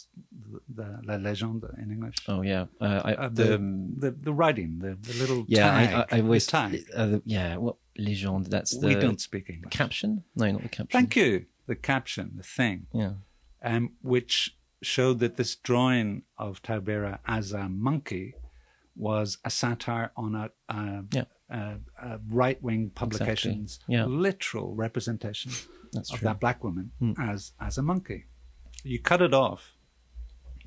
the, 0.45 0.59
the 0.79 0.87
La 1.07 1.15
Legende 1.27 1.67
in 1.81 1.87
English? 1.95 2.17
Oh 2.33 2.41
yeah. 2.53 2.65
Uh, 2.85 3.01
I, 3.09 3.11
Uh, 3.13 3.29
the, 3.39 3.43
the, 3.43 3.57
the 4.03 4.11
the 4.27 4.33
writing, 4.39 4.71
the, 4.85 4.91
the 5.07 5.13
little 5.21 5.41
yeah, 5.47 5.69
tag, 5.71 5.89
I, 5.93 6.15
I, 6.15 6.17
I 6.17 6.21
always 6.25 6.45
tag. 6.55 6.69
uh, 6.99 7.07
the- 7.11 7.21
yeah. 7.37 7.49
What 7.65 7.75
legend? 8.09 8.43
That's 8.55 8.71
the 8.81 8.87
we 8.87 8.95
don't 9.05 9.21
speak 9.29 9.45
English. 9.49 9.73
caption. 9.81 10.09
No, 10.39 10.45
not 10.55 10.63
the 10.67 10.69
caption. 10.77 10.95
Thank 10.99 11.15
you. 11.21 11.31
The 11.71 11.75
caption, 11.91 12.25
the 12.41 12.47
thing, 12.57 12.77
Yeah. 13.01 13.13
um, 13.71 13.83
which 14.13 14.33
showed 14.93 15.17
that 15.23 15.33
this 15.39 15.51
drawing 15.69 16.09
of 16.45 16.51
Taubira 16.67 17.13
as 17.37 17.45
a 17.63 17.65
monkey 17.89 18.27
was 18.95 19.27
a 19.49 19.51
satire 19.61 20.09
on 20.23 20.31
a, 20.43 20.45
a, 20.77 21.03
Yeah. 21.17 21.25
A, 21.49 21.77
a 22.01 22.19
right-wing 22.29 22.91
publication's 22.91 23.79
Yeah. 23.87 24.05
literal 24.05 24.75
representation 24.75 25.51
That's 25.93 26.11
of 26.11 26.19
true. 26.19 26.27
Hmm. 26.27 26.33
that 26.33 26.39
black 26.39 26.63
woman 26.63 26.91
as 27.19 27.53
as 27.59 27.77
a 27.77 27.81
monkey. 27.81 28.25
You 28.83 28.99
cut 28.99 29.21
it 29.21 29.33
off, 29.33 29.73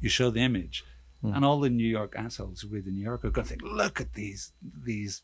you 0.01 0.09
show 0.09 0.31
the 0.31 0.41
image, 0.41 0.85
Hmm. 1.21 1.35
and 1.35 1.45
all 1.45 1.61
the 1.61 1.71
New 1.71 1.87
York 1.87 2.15
assholes 2.17 2.61
who 2.63 2.69
read 2.69 2.85
the 2.85 2.91
New 2.91 3.05
Yorker 3.05 3.29
are 3.29 3.31
going 3.31 3.45
to 3.47 3.51
think, 3.51 3.63
"Look 3.63 4.01
at 4.01 4.15
these 4.15 4.53
these 4.63 5.23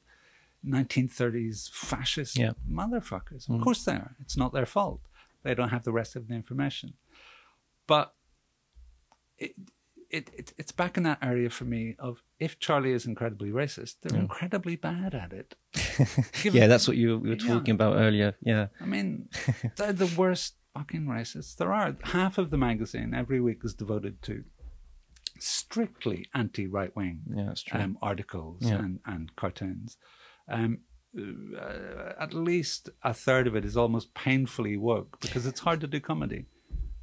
1930s 0.65 1.69
fascist 1.73 2.37
Yeah. 2.39 2.53
motherfuckers." 2.71 3.47
Hmm. 3.47 3.55
Of 3.57 3.61
course 3.63 3.85
they 3.85 3.93
are. 3.95 4.15
It's 4.21 4.37
not 4.37 4.53
their 4.53 4.67
fault. 4.67 5.01
They 5.43 5.55
don't 5.55 5.71
have 5.71 5.85
the 5.85 5.93
rest 5.93 6.17
of 6.17 6.29
the 6.29 6.35
information. 6.35 6.95
But 7.87 8.15
it, 9.39 9.53
it, 10.11 10.31
it 10.37 10.53
it's 10.57 10.73
back 10.73 10.97
in 10.97 11.03
that 11.03 11.19
area 11.23 11.51
for 11.51 11.65
me 11.65 11.95
of 11.99 12.23
if 12.39 12.59
Charlie 12.59 12.93
is 12.93 13.05
incredibly 13.07 13.51
racist, 13.51 13.97
they're 14.03 14.19
incredibly 14.19 14.77
bad 14.77 15.15
at 15.15 15.33
it. 15.33 15.55
Yeah, 16.45 16.67
that's 16.69 16.87
what 16.89 16.97
you 16.97 17.19
we 17.19 17.31
were 17.31 17.37
Yeah. 17.37 17.55
talking 17.55 17.75
about 17.75 17.97
earlier. 17.97 18.37
Yeah. 18.41 18.69
I 18.81 18.87
mean, 18.87 19.29
they're 19.77 19.93
the 19.93 20.13
worst 20.17 20.55
fucking 20.75 21.07
racists 21.07 21.57
there 21.57 21.73
are. 21.73 21.97
Half 22.05 22.39
of 22.39 22.51
the 22.51 22.57
magazine 22.59 23.13
every 23.15 23.41
week 23.41 23.61
is 23.65 23.75
devoted 23.75 24.23
to 24.23 24.45
strictly 25.39 26.27
anti-right 26.35 26.95
wing 26.97 27.21
Yeah, 27.35 27.55
um, 27.73 27.99
articles 28.03 28.63
Yeah. 28.63 28.77
and, 28.79 29.01
and 29.07 29.35
cartoons. 29.37 29.97
Um, 30.49 30.81
uh, 31.19 32.13
at 32.21 32.35
least 32.35 32.91
a 33.03 33.15
third 33.15 33.47
of 33.47 33.57
it 33.57 33.65
is 33.65 33.77
almost 33.77 34.15
painfully 34.15 34.77
woke 34.77 35.19
because 35.21 35.47
it's 35.47 35.61
hard 35.61 35.81
to 35.81 35.87
do 35.87 36.01
comedy, 36.01 36.47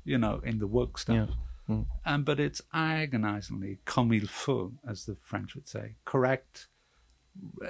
you 0.04 0.18
know, 0.18 0.42
in 0.44 0.60
the 0.60 0.68
woke 0.68 0.98
stuff. 0.98 1.30
Yeah. 1.68 1.76
Mm. 1.76 1.86
Um, 2.06 2.24
but 2.24 2.40
it's 2.40 2.62
agonizingly 2.74 3.80
comme 3.86 4.14
il 4.14 4.28
faut, 4.28 4.74
as 4.88 5.06
the 5.06 5.16
French 5.22 5.56
would 5.56 5.68
say, 5.68 5.96
correct, 6.06 6.68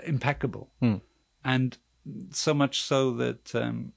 impeccable, 0.06 0.72
Mm. 0.82 1.02
and 1.44 1.78
so 2.32 2.54
much 2.54 2.82
so 2.82 3.12
that 3.16 3.56
um, 3.56 3.94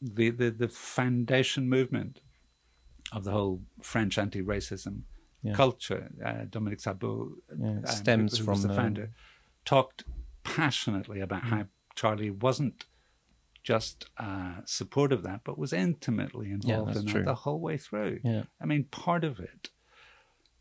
the, 0.00 0.30
the 0.30 0.50
the 0.50 0.68
foundation 0.68 1.68
movement 1.68 2.20
of 3.12 3.24
the 3.24 3.30
whole 3.32 3.62
French 3.82 4.18
anti-racism 4.18 5.02
Yeah. 5.42 5.54
culture, 5.54 6.10
uh, 6.24 6.44
Dominique 6.50 6.80
Sopo, 6.80 7.34
Yeah, 7.58 7.78
it 7.78 7.88
um, 7.88 7.96
stems 7.96 8.38
who 8.38 8.44
from 8.44 8.62
the 8.62 8.74
founder, 8.74 9.10
talked 9.64 10.04
passionately 10.44 11.20
about 11.20 11.42
how 11.44 11.66
Charlie 11.94 12.30
wasn't 12.30 12.84
just 13.66 14.06
uh, 14.16 14.60
support 14.64 15.12
of 15.12 15.24
that, 15.24 15.40
but 15.42 15.58
was 15.58 15.72
intimately 15.72 16.52
involved 16.52 16.90
that's 16.90 17.00
in 17.00 17.06
true. 17.06 17.20
that 17.22 17.26
the 17.26 17.34
whole 17.34 17.58
way 17.58 17.76
through. 17.76 18.20
Yeah. 18.22 18.44
I 18.60 18.64
mean, 18.64 18.84
part 18.84 19.24
of 19.24 19.40
it. 19.40 19.70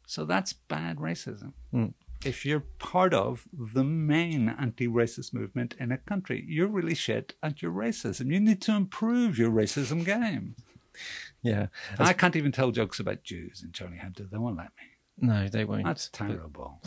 So 0.08 0.26
that's 0.26 0.54
bad 0.54 0.98
racism. 0.98 1.54
Mm. 1.72 1.94
If 2.26 2.48
you're 2.48 2.64
part 2.80 3.14
of 3.14 3.46
the 3.54 3.84
main 3.84 4.50
anti-racist 4.50 5.36
movement 5.36 5.76
in 5.80 5.92
a 5.92 6.00
country, 6.00 6.44
you're 6.48 6.68
really 6.68 6.96
shit 6.96 7.36
at 7.44 7.62
your 7.62 7.72
racism. 7.72 8.32
You 8.32 8.40
need 8.40 8.62
to 8.64 8.76
improve 8.76 9.38
your 9.38 9.52
racism 9.52 10.04
game. 10.04 10.56
Yeah. 11.44 11.68
I 12.00 12.14
can't 12.14 12.36
even 12.36 12.52
tell 12.52 12.72
jokes 12.72 13.00
about 13.00 13.22
Jews 13.22 13.62
in 13.64 13.72
Charlie 13.72 13.98
Hebdo. 13.98 14.32
They 14.32 14.40
won't 14.40 14.58
let 14.58 14.72
me. 14.80 15.28
No, 15.28 15.48
they 15.48 15.64
won't. 15.64 15.84
That's 15.86 16.10
But, 16.10 16.28
terrible. 16.28 16.82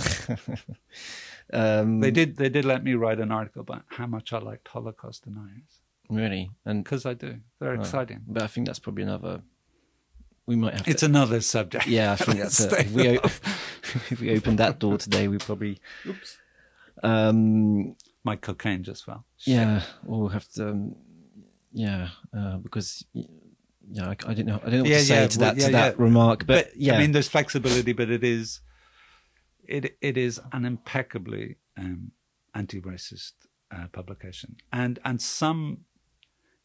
um, 1.52 2.00
They 2.00 2.10
did. 2.10 2.36
They 2.36 2.48
did 2.48 2.64
let 2.64 2.82
me 2.82 2.94
write 2.94 3.20
an 3.20 3.30
article 3.30 3.60
about 3.60 3.84
how 3.90 4.06
much 4.06 4.32
I 4.32 4.38
liked 4.38 4.66
Holocaust 4.68 5.24
deniers 5.24 5.77
really, 6.08 6.50
and 6.64 6.84
because 6.84 7.06
I 7.06 7.14
do. 7.14 7.38
They're 7.60 7.74
exciting. 7.74 8.22
but 8.26 8.42
I 8.42 8.46
think 8.46 8.66
that's 8.66 8.78
probably 8.78 9.02
another. 9.04 9.42
We 10.46 10.56
might 10.56 10.74
have. 10.74 10.88
It's 10.88 11.00
to, 11.00 11.06
another 11.06 11.40
subject. 11.40 11.86
yeah, 11.86 12.12
I 12.12 12.16
think 12.16 12.38
that's. 12.42 12.60
A, 12.60 12.80
if, 12.80 12.92
we, 12.92 13.08
if 14.10 14.20
we 14.20 14.36
open 14.36 14.56
that 14.56 14.78
door 14.78 14.96
today, 14.98 15.28
we 15.28 15.38
probably. 15.38 15.80
Um, 17.02 17.94
My 18.24 18.36
cocaine 18.36 18.82
just 18.82 19.04
fell. 19.04 19.24
yeah, 19.44 19.82
we'll 20.04 20.28
have 20.28 20.48
to. 20.52 20.70
Um, 20.70 20.96
yeah, 21.72 22.08
uh, 22.36 22.56
because 22.56 23.04
yeah, 23.90 24.08
I, 24.08 24.16
I 24.26 24.34
don't 24.34 24.46
know. 24.46 24.60
I 24.64 24.70
don't 24.70 24.72
know 24.72 24.82
what 24.82 24.88
Yeah, 24.88 24.98
to 24.98 25.04
say 25.04 25.20
yeah, 25.20 25.26
to 25.28 25.38
well, 25.38 25.54
that 25.54 25.60
yeah, 25.60 25.66
to 25.66 25.72
that 25.72 25.96
yeah. 25.98 26.02
remark, 26.04 26.46
but, 26.46 26.76
yeah, 26.76 26.94
I 26.94 26.98
mean, 26.98 27.12
there's 27.12 27.28
flexibility, 27.28 27.92
but 27.92 28.10
it 28.10 28.24
is, 28.24 28.60
it 29.66 29.96
it 30.00 30.16
is 30.16 30.40
an 30.52 30.64
impeccably 30.64 31.56
um, 31.76 32.12
anti-racist 32.54 33.32
uh, 33.70 33.86
publication, 33.92 34.56
and 34.72 34.98
and 35.04 35.20
some 35.20 35.84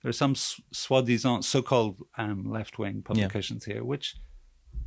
there 0.04 0.10
are 0.10 0.14
some 0.14 0.36
soi-disant 0.36 1.44
so-called 1.46 2.04
um, 2.18 2.44
left-wing 2.52 3.02
publications 3.04 3.66
here, 3.66 3.84
which 3.84 4.16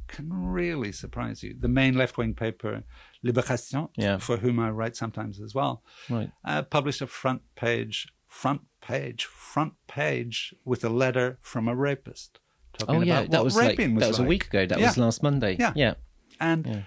can 0.08 0.28
really 0.30 0.92
surprise 0.92 1.42
you. 1.42 1.56
The 1.58 1.68
main 1.68 1.96
left-wing 1.96 2.34
paper, 2.34 2.84
Libération, 3.24 3.88
Yeah. 3.96 4.18
for 4.18 4.36
whom 4.36 4.60
I 4.60 4.70
write 4.70 4.94
sometimes 4.94 5.40
as 5.40 5.54
well, 5.54 5.82
right. 6.10 6.30
uh, 6.44 6.62
published 6.62 7.00
a 7.00 7.06
front 7.06 7.42
page, 7.56 8.06
front 8.28 8.60
page, 8.82 9.24
front 9.24 9.72
page 9.88 10.54
with 10.64 10.84
a 10.84 10.88
letter 10.90 11.38
from 11.40 11.66
a 11.66 11.74
rapist. 11.74 12.38
Talking 12.78 12.96
Oh 12.96 13.00
yeah, 13.00 13.20
about 13.20 13.30
that 13.30 13.38
what 13.38 13.44
was 13.44 13.56
like 13.56 13.78
was 13.78 13.88
that 14.00 14.08
was 14.08 14.18
a 14.18 14.22
week 14.22 14.46
ago. 14.46 14.66
That 14.66 14.78
Yeah. 14.78 14.88
was 14.88 14.98
last 14.98 15.22
Monday. 15.22 15.56
Yeah. 15.58 15.72
yeah, 15.74 15.94
And 16.38 16.66
Yeah. 16.66 16.82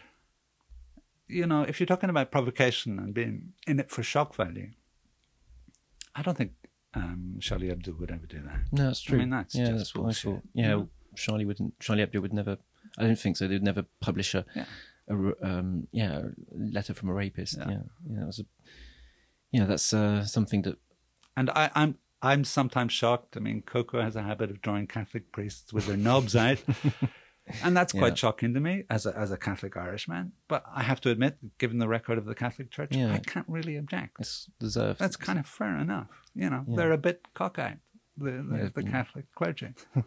you 1.27 1.47
know, 1.47 1.63
if 1.63 1.79
you're 1.79 1.87
talking 1.87 2.11
about 2.11 2.29
provocation 2.31 2.99
and 2.99 3.11
being 3.13 3.53
in 3.65 3.79
it 3.79 3.89
for 3.89 4.03
shock 4.03 4.35
value, 4.35 4.69
I 6.15 6.21
don't 6.21 6.37
think 6.37 6.51
um, 6.93 7.37
Charlie 7.39 7.67
Hebdo 7.69 7.99
would 7.99 8.11
ever 8.11 8.25
do 8.25 8.41
that. 8.41 8.59
No, 8.71 8.85
that's 8.85 9.01
true. 9.01 9.17
I 9.17 9.21
mean, 9.21 9.29
that's 9.29 9.55
yeah, 9.55 9.65
just 9.65 9.77
that's 9.77 9.95
what 9.95 10.03
bullshit, 10.03 10.31
I 10.31 10.33
thought. 10.35 10.43
Yeah, 10.53 10.67
know? 10.69 10.89
Charlie 11.15 11.45
wouldn't. 11.45 11.79
Charlie 11.79 12.05
Hebdo 12.05 12.21
would 12.21 12.33
never. 12.33 12.57
I 12.97 13.03
don't 13.03 13.19
think 13.19 13.37
so. 13.37 13.47
They'd 13.47 13.63
never 13.63 13.85
publish 14.01 14.33
a, 14.33 14.45
Yeah. 14.55 14.65
a 15.09 15.13
um, 15.45 15.87
yeah, 15.91 16.19
a 16.19 16.29
letter 16.51 16.93
from 16.93 17.09
a 17.09 17.13
rapist. 17.13 17.57
Yeah. 17.57 17.69
Yeah, 17.69 17.77
yeah, 18.09 18.19
that 18.19 18.25
was 18.27 18.39
a, 18.39 18.45
yeah, 19.51 19.65
that's 19.65 19.93
uh, 19.93 20.25
something 20.25 20.63
that. 20.63 20.77
And 21.37 21.49
I, 21.51 21.69
I'm 21.75 21.97
I'm 22.21 22.43
sometimes 22.43 22.91
shocked. 22.91 23.37
I 23.37 23.39
mean, 23.39 23.61
Coco 23.61 24.01
has 24.01 24.15
a 24.15 24.23
habit 24.23 24.49
of 24.49 24.61
drawing 24.61 24.87
Catholic 24.87 25.31
priests 25.31 25.71
with 25.71 25.85
their 25.87 25.97
knobs 25.97 26.35
out. 26.35 26.57
And 27.63 27.75
that's 27.75 27.93
quite 27.93 28.09
Yeah. 28.13 28.15
shocking 28.15 28.53
to 28.53 28.59
me 28.59 28.83
as 28.89 29.05
a, 29.05 29.17
as 29.17 29.31
a 29.31 29.37
Catholic 29.37 29.75
Irishman. 29.77 30.33
But 30.47 30.63
I 30.73 30.83
have 30.83 31.01
to 31.01 31.09
admit, 31.09 31.37
given 31.57 31.79
the 31.79 31.87
record 31.87 32.17
of 32.17 32.25
the 32.25 32.35
Catholic 32.35 32.69
Church, 32.71 32.95
Yeah. 32.95 33.13
I 33.13 33.19
can't 33.19 33.47
really 33.49 33.75
object. 33.77 34.17
It's 34.19 34.49
deserved. 34.59 34.99
That's 34.99 35.15
kind 35.15 35.39
of 35.39 35.45
fair 35.47 35.77
enough. 35.77 36.07
You 36.35 36.49
know, 36.49 36.63
Yeah. 36.67 36.75
they're 36.75 36.91
a 36.91 36.97
bit 36.97 37.27
cockeyed, 37.33 37.79
the, 38.17 38.31
the, 38.31 38.71
the 38.75 38.83
Catholic 38.83 39.25
clergy. 39.35 39.73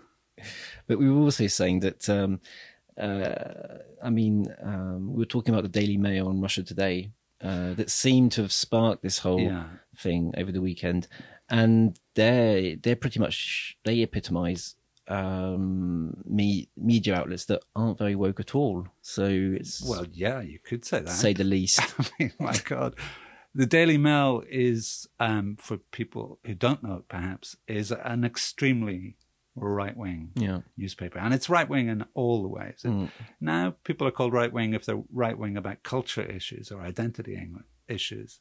But 0.87 0.99
we 0.99 1.11
were 1.11 1.21
also 1.21 1.47
saying 1.47 1.81
that, 1.81 2.09
um, 2.09 2.41
uh, 2.99 3.79
I 4.03 4.11
mean, 4.11 4.47
um, 4.63 5.13
we 5.13 5.19
were 5.19 5.25
talking 5.27 5.55
about 5.55 5.63
the 5.63 5.81
Daily 5.81 5.97
Mail 5.99 6.31
and 6.31 6.41
Russia 6.43 6.63
Today 6.63 7.13
uh, 7.41 7.75
that 7.75 7.91
seemed 7.91 8.33
to 8.33 8.43
have 8.43 8.53
sparked 8.53 9.03
this 9.03 9.19
whole 9.19 9.53
thing 9.97 10.33
over 10.37 10.51
the 10.51 10.61
weekend, 10.63 11.07
and 11.49 11.99
they 12.15 12.79
they're 12.83 12.97
pretty 12.97 13.21
much 13.21 13.77
they 13.85 14.01
epitomise 14.03 14.77
um, 15.13 16.17
me, 16.25 16.71
media 16.75 17.15
outlets 17.15 17.45
that 17.47 17.63
aren't 17.77 17.99
very 17.99 18.15
woke 18.15 18.41
at 18.41 18.55
all. 18.55 18.87
So 19.03 19.27
it's 19.27 19.87
Well, 19.87 20.07
yeah, 20.11 20.41
you 20.41 20.59
could 20.59 20.87
say 20.87 21.01
that. 21.01 21.11
say 21.11 21.35
the 21.35 21.45
least. 21.45 21.81
I 21.99 22.07
mean, 22.19 22.33
my 22.39 22.57
God. 22.65 22.95
The 23.55 23.67
Daily 23.67 23.99
Mail 23.99 24.43
is, 24.49 25.07
um, 25.21 25.57
for 25.61 25.77
people 25.77 26.39
who 26.47 26.55
don't 26.55 26.83
know 26.83 26.95
it 26.95 27.09
perhaps, 27.09 27.57
is 27.69 27.93
an 27.93 28.25
extremely 28.25 29.17
right 29.55 29.95
wing 29.95 30.31
yeah, 30.35 30.61
newspaper. 30.79 31.19
And 31.19 31.35
it's 31.35 31.51
right 31.51 31.69
wing 31.69 31.89
in 31.89 32.07
all 32.15 32.41
the 32.41 32.49
ways. 32.49 32.81
Mm. 32.83 33.11
Now, 33.39 33.75
people 33.85 34.07
are 34.07 34.13
called 34.13 34.33
right 34.33 34.51
wing 34.51 34.73
if 34.73 34.87
they're 34.87 35.03
right 35.13 35.37
wing 35.37 35.59
about 35.59 35.83
culture 35.83 36.23
issues 36.23 36.73
or 36.73 36.81
identity 36.81 37.39
issues. 37.87 38.41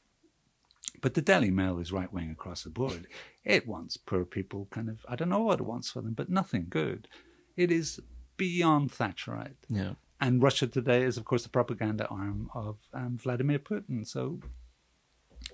But 0.99 1.13
the 1.13 1.21
Daily 1.21 1.51
Mail 1.51 1.79
is 1.79 1.91
right 1.91 2.11
wing 2.11 2.29
across 2.29 2.63
the 2.63 2.69
board. 2.69 3.07
It 3.43 3.67
wants 3.67 3.97
poor 3.97 4.25
people 4.25 4.67
kind 4.71 4.89
of, 4.89 5.05
I 5.07 5.15
don't 5.15 5.29
know 5.29 5.41
what 5.41 5.59
it 5.59 5.65
wants 5.65 5.89
for 5.89 6.01
them, 6.01 6.13
but 6.13 6.29
nothing 6.29 6.67
good. 6.69 7.07
It 7.55 7.71
is 7.71 7.99
beyond 8.37 8.91
Thatcherite. 8.91 9.55
yeah, 9.69 9.93
And 10.19 10.41
Russia 10.43 10.67
Today 10.67 11.03
is, 11.03 11.17
of 11.17 11.25
course, 11.25 11.43
the 11.43 11.49
propaganda 11.49 12.07
arm 12.07 12.49
of 12.53 12.77
um, 12.93 13.17
Vladimir 13.17 13.59
Putin. 13.59 14.07
So 14.07 14.39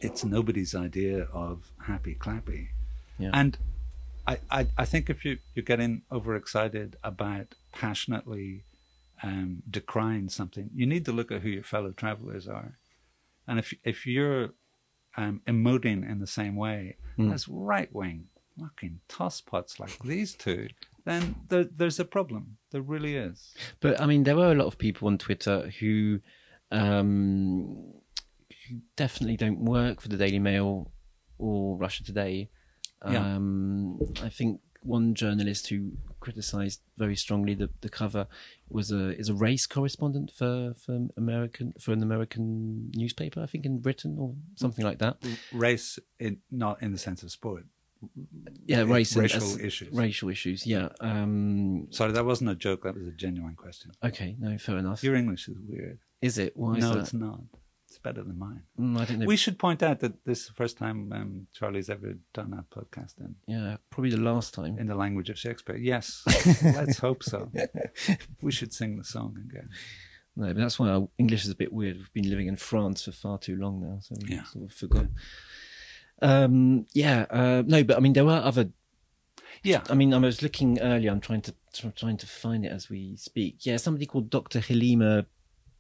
it's 0.02 0.26
nobody's 0.26 0.76
idea 0.76 1.24
of 1.32 1.72
happy 1.86 2.16
clappy. 2.16 2.70
Yeah. 3.18 3.32
And 3.34 3.58
I, 4.28 4.40
I, 4.52 4.68
I 4.78 4.86
think 4.86 5.10
if 5.10 5.24
you, 5.24 5.38
you're 5.54 5.64
getting 5.64 6.02
overexcited 6.12 6.98
about 7.04 7.56
passionately 7.72 8.66
um, 9.24 9.64
decrying 9.70 10.30
something, 10.30 10.70
you 10.74 10.86
need 10.86 11.06
to 11.06 11.12
look 11.12 11.32
at 11.32 11.42
who 11.42 11.50
your 11.50 11.64
fellow 11.64 11.92
travelers 11.92 12.48
are. 12.48 12.78
And 13.48 13.60
if, 13.60 13.74
if 13.84 14.06
you're 14.06 14.50
um, 15.18 15.42
emoting 15.48 16.10
in 16.10 16.20
the 16.20 16.28
same 16.28 16.56
way 16.56 16.98
as 17.20 17.48
right 17.48 17.94
wing 17.94 18.28
fucking 18.60 19.00
tosspots 19.08 19.80
like 19.80 19.98
these 20.04 20.34
two, 20.34 20.68
then 21.06 21.36
there, 21.50 21.64
there's 21.64 22.00
a 22.00 22.06
problem. 22.06 22.58
There 22.72 22.82
really 22.82 23.16
is. 23.16 23.54
But 23.80 24.00
I 24.02 24.06
mean, 24.06 24.24
there 24.24 24.36
were 24.36 24.52
a 24.52 24.56
lot 24.56 24.68
of 24.68 24.78
people 24.78 25.08
on 25.08 25.18
Twitter 25.18 25.72
who, 25.80 26.20
um, 26.72 27.94
who 28.68 28.78
definitely 28.96 29.38
don't 29.38 29.60
work 29.60 30.02
for 30.02 30.10
the 30.10 30.18
Daily 30.18 30.40
Mail 30.40 30.92
or 31.38 31.78
Russia 31.78 32.04
Today. 32.04 32.50
Yeah. 33.10 33.36
Um, 33.36 34.00
I 34.24 34.30
think 34.30 34.60
one 34.82 35.14
journalist 35.14 35.68
who 35.68 35.92
criticised 36.28 36.80
very 36.98 37.16
strongly 37.16 37.54
the, 37.62 37.70
the 37.86 37.90
cover 38.02 38.24
was 38.78 38.92
a 38.92 39.04
is 39.22 39.30
a 39.30 39.34
race 39.48 39.66
correspondent 39.76 40.28
for 40.40 40.74
for 40.84 40.94
American 41.24 41.68
for 41.84 41.92
an 41.98 42.02
American 42.10 42.46
newspaper, 43.02 43.40
I 43.42 43.48
think 43.52 43.64
in 43.66 43.80
Britain 43.88 44.14
or 44.20 44.30
something 44.64 44.84
like 44.90 45.00
that. 45.06 45.16
race 45.54 45.90
in 46.26 46.34
not 46.52 46.76
in 46.86 46.90
the 46.96 47.02
sense 47.08 47.24
of 47.24 47.30
sport 47.40 47.64
Yeah, 48.72 48.82
race 48.98 49.12
and- 49.16 49.24
racial 49.24 49.42
as- 49.44 49.58
issues 49.70 49.90
Racial 50.06 50.30
issues, 50.36 50.60
yeah. 50.76 50.90
Um, 51.10 51.88
sorry 51.92 52.12
that 52.18 52.26
wasn't 52.32 52.50
a 52.56 52.56
joke 52.68 52.82
that 52.84 52.96
was 53.00 53.08
a 53.08 53.16
genuine 53.26 53.56
question 53.64 53.90
okay, 54.10 54.30
no, 54.40 54.50
fair 54.58 54.78
enough. 54.84 55.00
your 55.08 55.16
english 55.16 55.44
is 55.52 55.58
weird 55.72 56.00
is 56.30 56.36
it? 56.46 56.52
Why 56.62 56.74
is 56.78 56.84
no 56.84 56.94
that? 56.94 57.00
it's 57.04 57.14
not 57.28 57.40
it's 57.98 58.04
better 58.04 58.24
than 58.24 58.38
mine. 58.38 58.62
Mm. 58.80 59.26
We 59.26 59.36
should 59.36 59.58
point 59.58 59.82
out 59.82 60.00
that 60.02 60.24
this 60.26 60.42
is 60.42 60.48
the 60.48 60.54
first 60.54 60.78
time 60.78 61.12
um, 61.14 61.48
Charlie's 61.54 61.90
ever 61.90 62.14
done 62.34 62.54
a 62.54 62.64
podcast 62.80 63.20
in, 63.20 63.36
yeah, 63.48 63.78
probably 63.90 64.12
the 64.12 64.18
last 64.22 64.54
time. 64.54 64.78
in 64.78 64.88
the 64.88 64.96
language 64.96 65.30
of 65.30 65.38
Shakespeare. 65.40 65.76
Yes, 65.78 66.24
let's 66.64 67.00
hope 67.00 67.24
so. 67.24 67.50
We 68.42 68.52
should 68.52 68.74
sing 68.74 68.98
the 68.98 69.04
song 69.04 69.38
again. 69.50 69.70
No, 70.36 70.48
but 70.48 70.58
that's 70.58 70.78
why 70.78 70.90
our 70.90 71.10
English 71.18 71.46
is 71.46 71.50
a 71.50 71.56
bit 71.56 71.74
weird. 71.74 71.98
We've 71.98 72.14
been 72.14 72.30
living 72.30 72.48
in 72.48 72.58
France 72.58 73.06
for 73.06 73.12
far 73.12 73.40
too 73.40 73.56
long 73.56 73.82
now, 73.82 73.98
so 74.02 74.16
we 74.22 74.36
Yeah. 74.36 74.44
sort 74.44 74.66
of 74.66 74.74
forgot. 74.74 75.08
Um, 76.22 76.86
yeah, 76.94 77.26
uh, 77.30 77.64
no, 77.66 77.84
but 77.84 77.98
I 77.98 78.00
mean, 78.00 78.14
there 78.14 78.26
were 78.26 78.34
other. 78.44 78.70
Yeah, 79.64 79.82
I 79.90 79.96
mean, 79.96 80.14
I 80.14 80.20
was 80.20 80.44
looking 80.44 80.80
earlier. 80.80 81.12
I'm 81.12 81.20
trying 81.22 81.42
to 81.42 81.56
tr- 81.74 81.88
trying 81.96 82.18
to 82.18 82.28
find 82.28 82.64
it 82.66 82.72
as 82.72 82.90
we 82.90 83.16
speak. 83.18 83.66
Yeah, 83.66 83.78
somebody 83.78 84.06
called 84.06 84.30
Dr. 84.30 84.60
Halima 84.60 85.26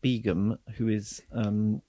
Begum, 0.01 0.57
who 0.77 0.87
is 0.87 1.21
um, 1.31 1.81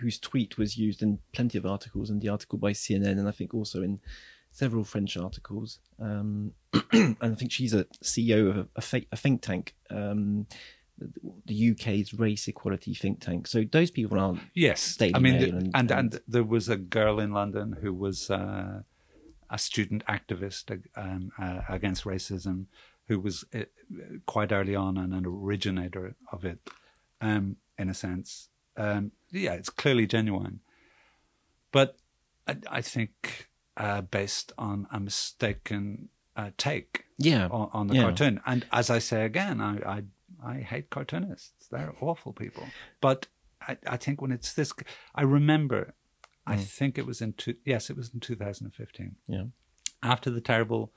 whose 0.00 0.18
tweet 0.18 0.58
was 0.58 0.76
used 0.76 1.02
in 1.02 1.18
plenty 1.32 1.58
of 1.58 1.66
articles, 1.66 2.10
and 2.10 2.20
the 2.20 2.28
article 2.28 2.58
by 2.58 2.72
CNN, 2.72 3.18
and 3.18 3.28
I 3.28 3.32
think 3.32 3.54
also 3.54 3.82
in 3.82 4.00
several 4.50 4.84
French 4.84 5.16
articles. 5.16 5.78
Um, 5.98 6.52
and 6.92 7.16
I 7.20 7.34
think 7.34 7.52
she's 7.52 7.74
a 7.74 7.84
CEO 8.02 8.50
of 8.50 8.56
a, 8.76 9.06
a, 9.12 9.16
think 9.16 9.42
tank, 9.42 9.74
um, 9.90 10.46
the 11.46 11.70
UK's 11.70 12.12
race 12.14 12.48
equality 12.48 12.94
think 12.94 13.20
tank. 13.20 13.46
So 13.46 13.64
those 13.70 13.90
people 13.90 14.18
aren't. 14.18 14.40
Yes, 14.54 14.96
Daily 14.96 15.14
I 15.14 15.18
mean, 15.18 15.38
the- 15.38 15.48
and- 15.56 15.70
and, 15.74 15.90
and 15.90 16.20
there 16.26 16.44
was 16.44 16.68
a 16.68 16.76
girl 16.76 17.20
in 17.20 17.32
London 17.32 17.76
who 17.80 17.94
was 17.94 18.30
uh, 18.30 18.82
a 19.48 19.58
student 19.58 20.04
activist 20.06 20.82
um, 20.96 21.30
uh, 21.38 21.60
against 21.68 22.04
racism, 22.04 22.66
who 23.08 23.18
was 23.20 23.44
uh, 23.54 23.60
quite 24.26 24.52
early 24.52 24.74
on 24.74 24.96
and 24.96 25.12
an 25.14 25.26
originator 25.26 26.14
of 26.32 26.44
it, 26.44 26.58
um, 27.20 27.56
in 27.78 27.88
a 27.88 27.94
sense. 27.94 28.48
Um, 28.80 29.12
yeah, 29.30 29.54
it's 29.54 29.70
clearly 29.70 30.06
genuine, 30.06 30.60
but 31.72 31.96
I, 32.46 32.56
I 32.78 32.80
think 32.80 33.48
uh, 33.76 34.00
based 34.00 34.52
on 34.58 34.86
a 34.90 34.98
mistaken 35.00 36.08
uh, 36.36 36.50
take 36.56 37.04
Yeah, 37.18 37.46
on, 37.50 37.68
on 37.72 37.86
the 37.88 37.94
yeah. 37.94 38.02
cartoon. 38.02 38.40
And 38.46 38.66
as 38.72 38.90
I 38.90 38.98
say 39.00 39.24
again, 39.24 39.60
I 39.60 39.74
I, 39.96 40.02
I 40.52 40.54
hate 40.60 40.90
cartoonists. 40.90 41.68
They're 41.70 41.94
awful 42.00 42.32
people. 42.32 42.66
But 43.00 43.26
I, 43.68 43.76
I 43.86 43.96
think 43.96 44.20
when 44.22 44.32
it's 44.32 44.52
this, 44.54 44.72
I 45.14 45.22
remember. 45.22 45.94
I 46.46 46.56
Mm. 46.56 46.64
think 46.78 46.98
it 46.98 47.06
was 47.06 47.20
in 47.20 47.34
two, 47.34 47.54
yes, 47.64 47.90
it 47.90 47.96
was 47.96 48.10
in 48.14 48.18
2015 48.20 49.16
yeah. 49.28 49.44
after 50.02 50.30
the 50.30 50.40
terrible 50.40 50.90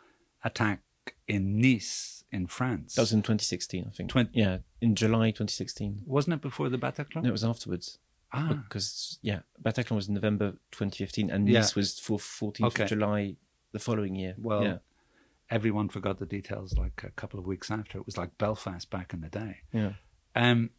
attack 0.43 0.79
in 1.27 1.59
Nice 1.59 2.23
in 2.31 2.47
France. 2.47 2.95
That 2.95 3.01
was 3.03 3.13
in 3.13 3.21
2016, 3.21 3.85
I 3.87 3.91
think. 3.91 4.09
Twen- 4.09 4.29
yeah, 4.33 4.59
in 4.81 4.95
July 4.95 5.27
2016. 5.31 6.01
Wasn't 6.05 6.33
it 6.33 6.41
before 6.41 6.69
the 6.69 6.77
Bataclan? 6.77 7.23
No, 7.23 7.29
it 7.29 7.31
was 7.31 7.43
afterwards. 7.43 7.99
Ah, 8.31 8.63
because 8.67 9.19
yeah, 9.21 9.41
Bataclan 9.61 9.95
was 9.95 10.07
in 10.07 10.15
November 10.15 10.53
2015, 10.71 11.29
and 11.29 11.47
Yeah. 11.47 11.59
Nice 11.59 11.75
was 11.75 11.99
for 11.99 12.17
14th 12.17 12.65
Okay. 12.67 12.83
of 12.83 12.89
July 12.89 13.35
the 13.71 13.79
following 13.79 14.15
year. 14.15 14.35
well, 14.39 14.63
yeah, 14.63 14.77
everyone 15.49 15.89
forgot 15.89 16.17
the 16.19 16.25
details 16.25 16.75
like 16.77 17.03
a 17.03 17.11
couple 17.11 17.39
of 17.39 17.45
weeks 17.45 17.69
after. 17.69 17.99
It 17.99 18.05
was 18.07 18.17
like 18.17 18.37
Belfast 18.39 18.89
back 18.89 19.13
in 19.13 19.21
the 19.21 19.29
day. 19.29 19.61
yeah, 19.71 19.93
Um, 20.35 20.71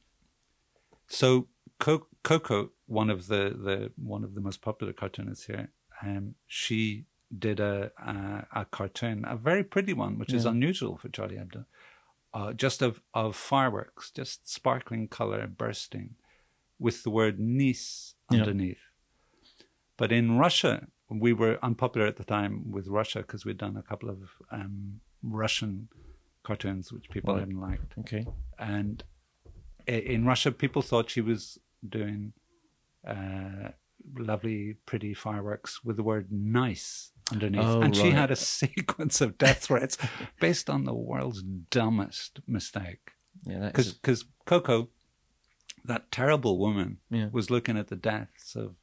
so 1.06 1.48
Coco, 1.78 2.70
one 2.86 3.10
of 3.10 3.26
the, 3.28 3.50
the 3.50 3.92
one 3.96 4.24
of 4.24 4.34
the 4.34 4.40
most 4.40 4.60
popular 4.62 4.92
cartoonists 4.92 5.46
here, 5.46 5.70
um, 6.02 6.34
she 6.46 7.04
did 7.38 7.60
a, 7.60 7.90
a 7.98 8.46
a 8.60 8.64
cartoon, 8.66 9.24
a 9.26 9.36
very 9.36 9.64
pretty 9.64 9.92
one, 9.92 10.18
which 10.18 10.32
is 10.32 10.44
unusual 10.44 10.96
for 10.98 11.08
Charlie 11.08 11.36
Hebdo, 11.36 11.64
uh, 12.32 12.52
just 12.52 12.82
of 12.82 13.00
of 13.12 13.36
fireworks, 13.36 14.10
just 14.10 14.48
sparkling 14.52 15.08
color 15.08 15.46
bursting, 15.46 16.16
with 16.78 17.02
the 17.02 17.10
word 17.10 17.38
Nice 17.40 18.14
Yeah. 18.30 18.40
underneath. 18.40 18.82
But 19.96 20.10
in 20.12 20.38
Russia, 20.38 20.88
we 21.08 21.32
were 21.32 21.58
unpopular 21.62 22.06
at 22.06 22.16
the 22.16 22.24
time 22.24 22.70
with 22.72 22.88
Russia 22.88 23.20
because 23.20 23.44
we'd 23.44 23.58
done 23.58 23.76
a 23.76 23.82
couple 23.82 24.10
of 24.10 24.18
um, 24.50 25.00
Russian 25.22 25.88
cartoons 26.42 26.92
which 26.92 27.08
people 27.10 27.34
Right. 27.34 27.40
hadn't 27.40 27.60
liked 27.60 27.94
okay, 27.98 28.26
and 28.58 29.04
in 29.86 30.24
Russia, 30.24 30.50
people 30.52 30.82
thought 30.82 31.10
she 31.10 31.20
was 31.20 31.58
doing 31.86 32.32
uh, 33.06 33.68
lovely, 34.18 34.74
pretty 34.86 35.14
fireworks 35.14 35.84
with 35.84 35.96
the 35.96 36.02
word 36.02 36.32
"nice" 36.32 37.12
underneath, 37.32 37.62
Oh, 37.62 37.80
and 37.82 37.94
she 37.96 38.10
had 38.10 38.30
a 38.30 38.36
sequence 38.60 39.20
of 39.20 39.38
death 39.38 39.64
threats 39.64 39.96
based 40.40 40.68
on 40.70 40.84
the 40.84 40.94
world's 40.94 41.42
dumbest 41.42 42.40
mistake. 42.46 43.12
yeah, 43.46 43.66
Because 43.66 43.92
because 43.94 44.24
Coco, 44.46 44.88
that 45.84 46.10
terrible 46.12 46.58
woman, 46.58 46.98
Yeah. 47.10 47.28
was 47.32 47.50
looking 47.50 47.76
at 47.78 47.88
the 47.88 47.96
deaths 47.96 48.54
of 48.56 48.74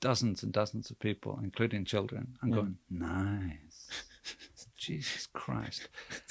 dozens 0.00 0.42
and 0.42 0.52
dozens 0.52 0.90
of 0.90 0.98
people, 0.98 1.38
including 1.42 1.84
children, 1.84 2.36
and 2.42 2.50
Yeah. 2.50 2.56
going, 2.60 2.78
"Nice." 2.90 3.88
Jesus 4.76 5.26
Christ! 5.32 5.88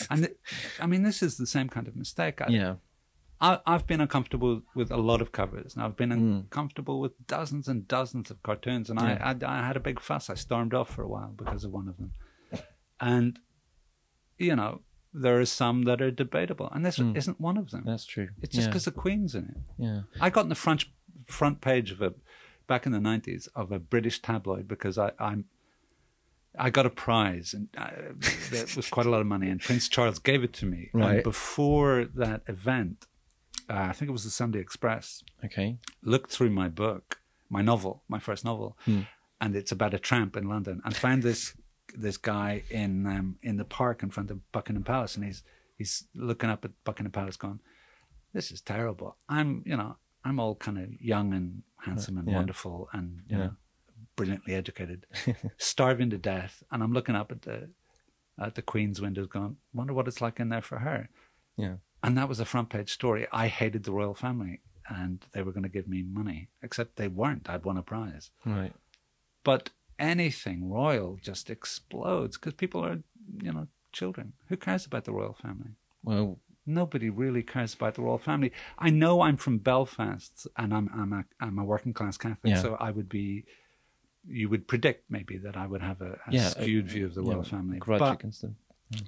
And 0.10 0.26
it- 0.26 0.40
I 0.80 0.86
mean, 0.88 1.04
this 1.04 1.22
is 1.24 1.38
the 1.38 1.48
same 1.48 1.70
kind 1.70 1.88
of 1.88 1.96
mistake. 1.96 2.42
I, 2.42 2.48
yeah, 2.50 2.76
I, 3.42 3.60
I've 3.66 3.88
been 3.88 4.02
uncomfortable 4.02 4.62
with 4.76 4.92
a 4.92 4.98
lot 4.98 5.20
of 5.22 5.32
covers, 5.32 5.74
and 5.76 5.84
I've 5.84 5.98
been 5.98 6.10
Mm. 6.12 6.40
uncomfortable 6.42 7.00
with 7.02 7.14
dozens 7.28 7.68
and 7.68 7.88
dozens 7.88 8.30
of 8.30 8.42
cartoons. 8.44 8.90
And 8.90 9.00
I, 9.00 9.14
I, 9.14 9.36
I 9.62 9.66
had 9.66 9.76
a 9.76 9.80
big 9.80 10.00
fuss. 10.00 10.30
I 10.30 10.36
stormed 10.36 10.74
off 10.76 10.90
for 10.94 11.02
a 11.04 11.08
while 11.08 11.34
because 11.36 11.64
of 11.64 11.72
one 11.72 11.88
of 11.88 11.98
them. 11.98 12.12
And 13.00 13.40
you 14.38 14.56
know, 14.56 14.82
there 15.14 15.40
are 15.40 15.46
some 15.46 15.84
that 15.84 16.02
are 16.02 16.12
debatable, 16.12 16.70
and 16.72 16.86
this 16.86 17.00
isn't 17.00 17.40
one 17.42 17.58
of 17.58 17.72
them. 17.72 17.84
that's 17.86 18.06
true. 18.06 18.30
It's 18.42 18.54
just 18.56 18.66
Mm. 18.66 18.68
yeah, 18.68 18.70
because 18.70 18.86
the 18.86 18.92
Queen's 18.92 19.34
in 19.36 19.46
it. 19.46 19.58
yeah, 19.78 20.02
I 20.20 20.30
got 20.30 20.44
in 20.44 20.50
the 20.50 20.56
front 20.56 20.86
front 21.28 21.62
page 21.62 21.92
of 21.92 22.02
a 22.02 22.14
back 22.68 22.86
in 22.86 22.92
the 22.92 23.00
nineties 23.00 23.48
of 23.56 23.72
a 23.72 23.80
British 23.80 24.22
tabloid 24.22 24.68
because 24.68 24.98
I, 24.98 25.12
I'm 25.20 25.46
I 26.58 26.70
got 26.70 26.86
a 26.86 26.90
prize 26.90 27.54
and 27.54 27.70
uh, 27.78 27.90
that 28.52 28.74
was 28.76 28.88
quite 28.90 29.06
a 29.06 29.10
lot 29.10 29.22
of 29.22 29.28
money, 29.28 29.50
and 29.50 29.60
Prince 29.62 29.88
Charles 29.90 30.20
gave 30.20 30.44
it 30.44 30.54
to 30.54 30.66
me. 30.66 30.90
Right. 30.94 31.16
And 31.16 31.24
before 31.24 32.06
that 32.16 32.42
event, 32.48 33.08
uh, 33.72 33.88
I 33.90 33.94
think 33.94 34.10
it 34.10 34.12
was 34.12 34.24
the 34.24 34.30
Sunday 34.42 34.60
Express, 34.60 35.24
okay, 35.46 35.78
looked 36.04 36.32
through 36.32 36.50
my 36.62 36.68
book, 36.84 37.20
my 37.50 37.62
novel, 37.62 38.04
my 38.08 38.20
first 38.20 38.44
novel, 38.46 38.78
and 39.42 39.56
it's 39.56 39.72
about 39.72 39.94
a 39.94 40.00
tramp 40.00 40.36
in 40.36 40.48
London, 40.50 40.82
and 40.86 40.96
found 40.96 41.24
this 41.24 41.56
this 42.06 42.18
guy 42.18 42.64
in 42.70 43.06
um, 43.08 43.38
in 43.42 43.58
the 43.58 43.66
park 43.66 44.04
in 44.04 44.10
front 44.10 44.30
of 44.32 44.38
Buckingham 44.52 44.84
Palace, 44.84 45.16
and 45.16 45.26
he's 45.26 45.44
he's 45.78 45.94
looking 46.14 46.50
up 46.50 46.66
at 46.66 46.72
Buckingham 46.84 47.12
Palace, 47.12 47.38
going, 47.38 47.60
"This 48.34 48.52
is 48.52 48.62
terrible. 48.62 49.16
I'm 49.28 49.64
you 49.66 49.78
know 49.78 49.98
I'm 50.24 50.40
all 50.40 50.56
kind 50.56 50.78
of 50.78 51.02
young 51.02 51.34
and 51.34 51.64
handsome 51.86 52.18
and 52.18 52.28
Yeah. 52.28 52.36
wonderful 52.36 52.90
and 52.94 53.24
you 53.28 53.38
Yeah. 53.38 53.44
know 53.46 53.56
brilliantly 54.16 54.54
educated, 54.54 55.06
starving 55.58 56.10
to 56.12 56.18
death, 56.18 56.64
and 56.72 56.84
I'm 56.84 56.94
looking 56.94 57.16
up 57.16 57.32
at 57.32 57.42
the 57.44 57.70
at 58.40 58.56
the 58.56 58.62
Queen's 58.62 59.00
windows, 59.02 59.28
going, 59.28 59.58
wonder 59.74 59.94
what 59.94 60.08
it's 60.08 60.22
like 60.22 60.40
in 60.40 60.50
there 60.50 60.62
for 60.62 60.80
her." 60.80 61.10
yeah, 61.58 61.76
And 62.04 62.18
that 62.18 62.28
was 62.30 62.40
a 62.40 62.46
front 62.46 62.70
page 62.70 62.92
story. 62.92 63.28
I 63.32 63.48
hated 63.48 63.84
the 63.84 63.92
royal 63.92 64.14
family 64.16 64.62
and 64.90 65.24
they 65.34 65.44
were 65.44 65.52
going 65.52 65.64
to 65.64 65.70
give 65.70 65.88
me 65.88 66.04
money, 66.04 66.50
except 66.62 66.96
they 66.96 67.08
weren't. 67.08 67.50
I'd 67.50 67.64
won 67.66 67.78
a 67.78 67.84
prize. 67.84 68.32
right, 68.46 68.74
But 69.44 69.70
anything 70.00 70.70
royal 70.70 71.20
just 71.22 71.50
explodes 71.50 72.38
because 72.38 72.54
people 72.56 72.84
are, 72.84 73.00
you 73.42 73.54
know, 73.54 73.68
children. 73.92 74.34
Who 74.50 74.58
cares 74.58 74.86
about 74.86 75.06
the 75.06 75.12
royal 75.12 75.34
family? 75.42 75.72
well, 76.04 76.40
Nobody 76.64 77.10
really 77.10 77.42
cares 77.42 77.74
about 77.74 77.96
the 77.96 78.04
royal 78.04 78.20
family. 78.20 78.52
I 78.78 78.92
know 78.92 79.22
I'm 79.22 79.36
from 79.36 79.58
Belfast 79.58 80.46
and 80.56 80.72
I'm 80.76 80.90
I'm 80.96 81.12
a 81.12 81.26
I'm 81.40 81.58
a 81.58 81.64
working 81.64 81.92
class 81.92 82.18
Catholic, 82.18 82.52
Yeah. 82.54 82.62
so 82.62 82.76
I 82.80 82.92
would 82.92 83.10
be. 83.10 83.46
You 84.28 84.48
would 84.50 84.68
predict 84.68 85.10
maybe 85.10 85.38
that 85.40 85.58
I 85.58 85.66
would 85.66 85.82
have 85.82 86.02
a, 86.02 86.20
a 86.28 86.32
yeah, 86.32 86.50
skewed 86.50 86.86
uh, 86.86 86.90
view 86.94 87.06
of 87.08 87.16
the 87.16 87.24
yeah, 87.24 87.32
royal 87.34 87.44
family, 87.44 87.80
grudge 87.80 88.00
but 88.00 88.14
against 88.20 88.42
them. 88.44 88.58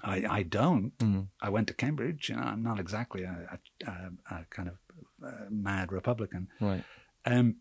I, 0.03 0.25
I 0.39 0.43
don't. 0.43 0.97
Mm. 0.99 1.27
I 1.41 1.49
went 1.49 1.67
to 1.67 1.73
Cambridge. 1.73 2.29
You 2.29 2.35
know, 2.35 2.43
I'm 2.43 2.63
not 2.63 2.79
exactly 2.79 3.23
a, 3.23 3.59
a, 3.85 3.89
a, 3.91 4.11
a 4.35 4.45
kind 4.49 4.69
of 4.69 4.75
uh, 5.25 5.45
mad 5.49 5.91
Republican. 5.91 6.47
Right, 6.61 6.83
Um, 7.25 7.57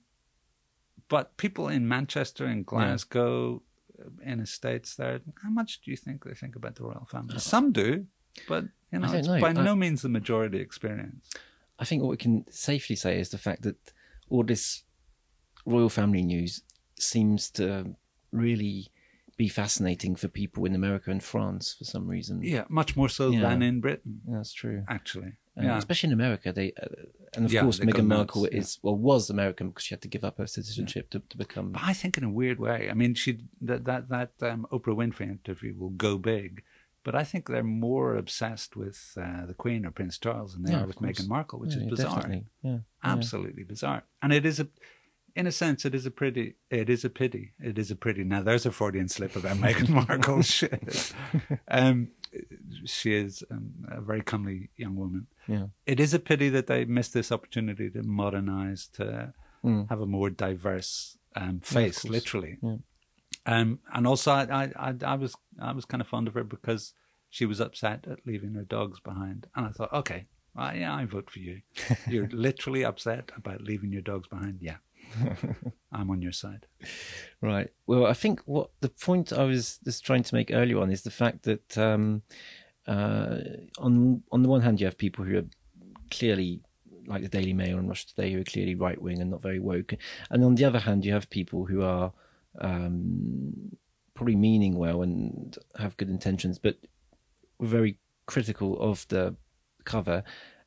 but 1.08 1.36
people 1.36 1.68
in 1.68 1.86
Manchester 1.88 2.44
and 2.46 2.64
Glasgow, 2.64 3.62
uh 4.00 4.08
in 4.24 4.38
the 4.38 4.46
states, 4.46 4.96
there, 4.96 5.20
how 5.42 5.50
much 5.50 5.80
do 5.82 5.90
you 5.90 5.96
think 5.96 6.24
they 6.24 6.34
think 6.34 6.56
about 6.56 6.74
the 6.76 6.84
royal 6.84 7.06
family? 7.10 7.38
Some 7.38 7.72
do, 7.72 8.06
but 8.48 8.64
you 8.90 8.98
know, 8.98 9.12
it's 9.12 9.28
know. 9.28 9.40
by 9.40 9.48
I- 9.50 9.52
no 9.52 9.74
means 9.74 10.02
the 10.02 10.08
majority 10.08 10.60
experience. 10.60 11.30
I 11.78 11.84
think 11.84 12.02
what 12.02 12.10
we 12.10 12.16
can 12.16 12.44
safely 12.50 12.96
say 12.96 13.18
is 13.18 13.30
the 13.30 13.38
fact 13.38 13.62
that 13.62 13.76
all 14.30 14.44
this 14.44 14.84
royal 15.66 15.88
family 15.88 16.22
news 16.22 16.62
seems 16.98 17.50
to 17.50 17.96
really 18.30 18.91
be 19.46 19.48
fascinating 19.62 20.12
for 20.22 20.28
people 20.42 20.62
in 20.68 20.74
America 20.82 21.08
and 21.14 21.22
France 21.34 21.64
for 21.78 21.84
some 21.94 22.04
reason. 22.16 22.34
Yeah, 22.42 22.64
much 22.80 22.90
more 22.98 23.08
so 23.20 23.24
Yeah. 23.30 23.42
than 23.44 23.62
in 23.70 23.80
Britain, 23.86 24.14
that's 24.34 24.52
true. 24.62 24.78
actually. 24.98 25.32
Yeah, 25.56 25.76
Especially 25.84 26.08
in 26.10 26.14
America, 26.20 26.48
they 26.58 26.68
uh, 26.82 26.86
and 27.34 27.44
of 27.46 27.52
Yeah, 27.52 27.62
course 27.64 27.78
Meghan 27.80 28.06
nuts, 28.06 28.18
Markle 28.18 28.44
yeah. 28.46 28.60
is 28.60 28.68
well 28.84 28.96
was 29.10 29.22
American 29.36 29.64
because 29.68 29.84
she 29.86 29.94
had 29.96 30.02
to 30.06 30.12
give 30.14 30.24
up 30.28 30.36
her 30.38 30.46
citizenship 30.58 31.04
to, 31.10 31.18
to 31.32 31.36
become. 31.44 31.66
But 31.76 31.82
I 31.92 31.94
think 32.00 32.12
in 32.18 32.24
a 32.30 32.34
weird 32.40 32.58
way. 32.68 32.78
I 32.92 32.94
mean, 32.94 33.12
she 33.22 33.30
that 33.68 33.82
that 33.90 34.02
that 34.14 34.32
um, 34.50 34.60
Oprah 34.74 34.96
Winfrey 35.00 35.28
interview 35.38 35.72
will 35.80 35.94
go 36.08 36.12
big, 36.36 36.50
but 37.06 37.14
I 37.22 37.24
think 37.30 37.42
they're 37.48 37.76
more 37.88 38.08
obsessed 38.22 38.72
with 38.82 38.98
uh, 39.24 39.44
the 39.50 39.56
Queen 39.64 39.80
or 39.86 39.90
Prince 39.98 40.16
Charles 40.24 40.50
than 40.54 40.62
they 40.62 40.72
Yeah, 40.72 40.82
are 40.82 40.86
with 40.90 40.96
course. 41.00 41.18
Meghan 41.18 41.28
Markle, 41.36 41.58
which 41.62 41.74
Yeah, 41.76 41.82
is 41.82 41.90
bizarre, 41.94 42.22
Definitely. 42.22 42.44
Yeah. 42.68 42.78
absolutely 43.14 43.64
bizarre. 43.74 44.00
And 44.22 44.30
it 44.38 44.44
is 44.46 44.58
a, 44.64 44.66
in 45.34 45.46
a 45.46 45.52
sense, 45.52 45.84
it 45.84 45.94
is 45.94 46.06
a 46.06 46.10
pretty. 46.10 46.54
It 46.70 46.88
is 46.90 47.04
a 47.04 47.10
pity. 47.10 47.52
It 47.60 47.78
is 47.78 47.90
a 47.90 47.96
pity. 47.96 48.24
Now, 48.24 48.42
there's 48.42 48.66
a 48.66 48.70
Freudian 48.72 49.08
slip 49.08 49.36
about 49.36 49.56
Meghan 49.56 49.88
Markle. 50.08 50.42
Shit. 50.42 51.12
Um, 51.68 52.08
she 52.84 53.14
is 53.14 53.42
um, 53.50 53.72
a 53.90 54.00
very 54.00 54.22
comely 54.22 54.70
young 54.76 54.96
woman. 54.96 55.26
Yeah. 55.46 55.66
It 55.86 56.00
is 56.00 56.14
a 56.14 56.18
pity 56.18 56.48
that 56.50 56.66
they 56.66 56.84
missed 56.84 57.12
this 57.14 57.30
opportunity 57.32 57.90
to 57.90 58.02
modernize, 58.02 58.86
to 58.94 59.32
Mm. 59.64 59.88
have 59.90 60.00
a 60.00 60.06
more 60.06 60.28
diverse 60.28 61.16
um, 61.36 61.60
face, 61.60 62.00
course. 62.02 62.10
literally. 62.10 62.58
Yeah. 62.60 62.76
Um, 63.46 63.78
and 63.94 64.08
also, 64.08 64.32
I, 64.32 64.42
I, 64.52 64.72
I, 64.90 64.94
I 65.06 65.14
was, 65.14 65.36
I 65.60 65.70
was 65.72 65.84
kind 65.84 66.00
of 66.00 66.08
fond 66.08 66.26
of 66.26 66.34
her 66.34 66.42
because 66.42 66.94
she 67.30 67.46
was 67.46 67.60
upset 67.60 68.06
at 68.10 68.26
leaving 68.26 68.54
her 68.54 68.64
dogs 68.64 68.98
behind, 68.98 69.46
and 69.54 69.66
I 69.66 69.70
thought, 69.70 69.92
okay, 69.92 70.26
well, 70.56 70.74
yeah, 70.74 70.92
I 70.92 71.04
vote 71.04 71.30
for 71.30 71.38
you. 71.38 71.60
You're 72.08 72.28
literally 72.32 72.84
upset 72.84 73.30
about 73.36 73.62
leaving 73.62 73.92
your 73.92 74.02
dogs 74.02 74.26
behind. 74.26 74.58
Yeah, 74.60 74.78
I'm 75.92 76.10
on 76.10 76.22
your 76.22 76.32
side. 76.32 76.66
Right. 77.40 77.70
Well, 77.86 78.06
I 78.06 78.12
think 78.12 78.40
what 78.44 78.70
the 78.80 78.88
point 78.88 79.32
I 79.32 79.44
was 79.44 79.78
just 79.84 80.04
trying 80.04 80.22
to 80.24 80.34
make 80.34 80.50
earlier 80.52 80.78
on 80.78 80.90
is 80.90 81.02
the 81.02 81.10
fact 81.10 81.42
that 81.44 81.76
um, 81.78 82.22
uh, 82.86 83.38
on 83.78 84.22
on 84.32 84.42
the 84.42 84.48
one 84.48 84.62
hand 84.62 84.80
you 84.80 84.86
have 84.86 84.98
people 84.98 85.24
who 85.24 85.38
are 85.38 85.46
clearly 86.10 86.60
like 87.06 87.22
the 87.22 87.28
Daily 87.28 87.52
Mail 87.52 87.78
and 87.78 87.88
Russia 87.88 88.08
Today 88.08 88.32
who 88.32 88.40
are 88.40 88.44
clearly 88.44 88.74
right 88.74 89.00
wing 89.00 89.20
and 89.20 89.30
not 89.30 89.42
very 89.42 89.58
woke, 89.58 89.94
and 90.30 90.44
on 90.44 90.54
the 90.54 90.64
other 90.64 90.80
hand 90.80 91.04
you 91.04 91.12
have 91.12 91.30
people 91.30 91.66
who 91.66 91.82
are 91.82 92.12
um, 92.60 93.76
probably 94.14 94.36
meaning 94.36 94.76
well 94.76 95.02
and 95.02 95.58
have 95.78 95.96
good 95.96 96.10
intentions, 96.10 96.58
but 96.58 96.78
were 97.58 97.66
very 97.66 97.98
critical 98.26 98.80
of 98.80 99.06
the 99.08 99.36
cover. 99.84 100.22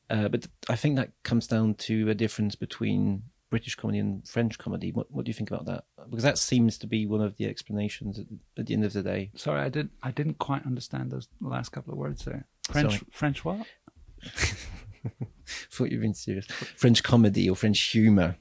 Uh, 0.08 0.28
but 0.28 0.46
I 0.68 0.76
think 0.76 0.96
that 0.96 1.10
comes 1.22 1.46
down 1.46 1.74
to 1.74 2.08
a 2.08 2.14
difference 2.14 2.54
between 2.54 3.24
British 3.50 3.74
comedy 3.76 3.98
and 3.98 4.26
French 4.26 4.58
comedy. 4.58 4.90
What, 4.92 5.10
what 5.10 5.24
do 5.24 5.30
you 5.30 5.34
think 5.34 5.50
about 5.50 5.66
that? 5.66 5.84
Because 6.10 6.24
that 6.24 6.38
seems 6.38 6.78
to 6.78 6.86
be 6.86 7.06
one 7.06 7.20
of 7.20 7.36
the 7.36 7.46
explanations 7.46 8.18
at, 8.18 8.26
at 8.58 8.66
the 8.66 8.74
end 8.74 8.84
of 8.84 8.92
the 8.92 9.02
day. 9.02 9.30
Sorry, 9.36 9.60
I 9.60 9.68
didn't, 9.68 9.92
I 10.02 10.10
didn't 10.10 10.38
quite 10.38 10.66
understand 10.66 11.10
those 11.10 11.28
last 11.40 11.70
couple 11.70 11.92
of 11.92 11.98
words 11.98 12.24
there. 12.24 12.46
French, 12.70 12.92
Sorry. 12.92 13.02
French 13.12 13.44
what? 13.44 13.66
thought 15.70 15.90
you've 15.92 16.00
been 16.02 16.14
serious. 16.14 16.46
French 16.46 17.02
comedy 17.02 17.48
or 17.48 17.54
French 17.56 17.80
humour. 17.80 18.36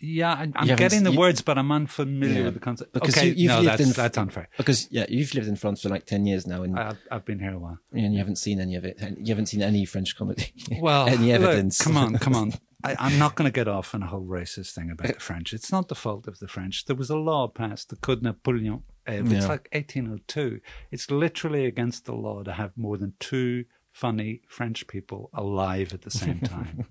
Yeah, 0.00 0.32
I, 0.32 0.52
I'm 0.56 0.76
getting 0.76 1.04
the 1.04 1.12
you- 1.12 1.18
words, 1.18 1.40
but 1.40 1.56
I'm 1.56 1.70
unfamiliar 1.72 2.38
Yeah. 2.40 2.44
with 2.46 2.54
the 2.54 2.60
concept. 2.60 2.92
Because 2.92 3.16
okay, 3.16 3.28
you- 3.28 3.34
you've 3.34 3.48
no, 3.48 3.60
lived 3.60 3.68
that's, 3.68 3.82
in- 3.82 3.92
that's 3.92 4.18
unfair. 4.18 4.48
Because 4.58 4.88
yeah, 4.90 5.06
you've 5.08 5.32
lived 5.34 5.46
in 5.48 5.56
France 5.56 5.82
for 5.82 5.88
like 5.88 6.04
ten 6.04 6.26
years 6.26 6.46
now, 6.46 6.62
and, 6.62 6.78
I've, 6.78 6.98
I've 7.10 7.24
been 7.24 7.38
here 7.38 7.54
a 7.54 7.58
while. 7.58 7.78
and 7.92 8.12
you 8.12 8.18
haven't 8.18 8.36
seen 8.36 8.60
any 8.60 8.74
of 8.74 8.84
it. 8.84 8.98
And 9.00 9.16
you 9.18 9.32
haven't 9.32 9.46
seen 9.46 9.62
any 9.62 9.84
French 9.86 10.16
comedy. 10.16 10.52
Well, 10.80 11.06
any 11.08 11.32
look, 11.32 11.42
evidence? 11.42 11.80
come 11.80 11.96
on, 11.96 12.18
come 12.18 12.34
on. 12.34 12.52
I, 12.84 12.96
I'm 12.98 13.18
not 13.18 13.34
going 13.34 13.50
to 13.50 13.54
get 13.54 13.66
off 13.68 13.94
on 13.94 14.02
a 14.02 14.06
whole 14.06 14.26
racist 14.26 14.72
thing 14.74 14.90
about 14.90 15.14
the 15.14 15.20
French. 15.20 15.52
It's 15.52 15.72
not 15.72 15.88
the 15.88 15.94
fault 15.94 16.28
of 16.28 16.38
the 16.38 16.48
French. 16.48 16.84
There 16.84 16.94
was 16.96 17.10
a 17.10 17.16
law 17.16 17.48
passed, 17.48 17.88
the 17.88 17.96
Code 17.96 18.22
Napoleon. 18.22 18.82
Uh, 19.08 19.12
it's 19.12 19.30
Yeah. 19.30 19.46
like 19.46 19.68
1802. 19.72 20.60
It's 20.90 21.10
literally 21.10 21.64
against 21.66 22.04
the 22.04 22.14
law 22.14 22.42
to 22.42 22.52
have 22.52 22.76
more 22.76 22.96
than 22.98 23.14
two 23.18 23.64
funny 23.92 24.42
French 24.48 24.86
people 24.86 25.30
alive 25.32 25.92
at 25.94 26.02
the 26.02 26.10
same 26.10 26.40
time. 26.54 26.86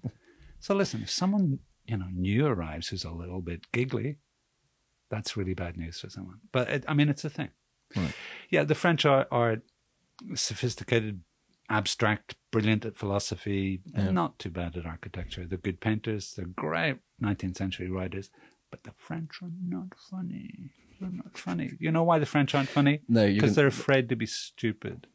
so 0.60 0.74
listen, 0.74 1.02
if 1.04 1.10
someone 1.12 1.60
you 1.86 1.98
know 1.98 2.08
new 2.14 2.46
arrives 2.48 2.88
who's 2.88 3.04
a 3.04 3.12
little 3.12 3.42
bit 3.42 3.72
giggly, 3.72 4.18
that's 5.12 5.36
really 5.38 5.54
bad 5.54 5.78
news 5.78 6.00
for 6.00 6.10
someone. 6.10 6.40
But 6.52 6.70
it, 6.70 6.86
I 6.88 6.94
mean, 6.94 7.10
it's 7.10 7.26
a 7.26 7.30
thing. 7.30 7.50
Right. 7.96 8.14
Yeah, 8.50 8.64
the 8.64 8.74
French 8.74 9.06
are, 9.06 9.28
are 9.32 9.58
sophisticated, 10.36 11.22
abstract, 11.70 12.36
brilliant 12.54 12.86
at 12.86 12.96
philosophy, 12.96 13.82
and 13.96 14.14
not 14.16 14.40
too 14.40 14.50
bad 14.50 14.78
at 14.78 14.86
architecture. 14.86 15.46
They're 15.46 15.58
good 15.58 15.82
painters. 15.82 16.34
They're 16.36 16.46
great 16.46 16.98
19th 17.22 17.58
century 17.58 17.90
writers. 17.90 18.30
But 18.72 18.84
the 18.84 18.94
French 18.96 19.42
are 19.42 19.52
not 19.76 19.90
funny. 20.10 20.72
They're 21.00 21.10
not 21.24 21.38
funny. 21.38 21.72
You 21.80 21.92
know 21.92 22.04
why 22.04 22.20
the 22.20 22.26
French 22.26 22.56
aren't 22.56 22.70
funny? 22.70 23.02
No, 23.10 23.28
because 23.28 23.56
they're 23.56 23.68
afraid 23.68 24.08
to 24.10 24.16
be 24.16 24.26
stupid. 24.26 25.08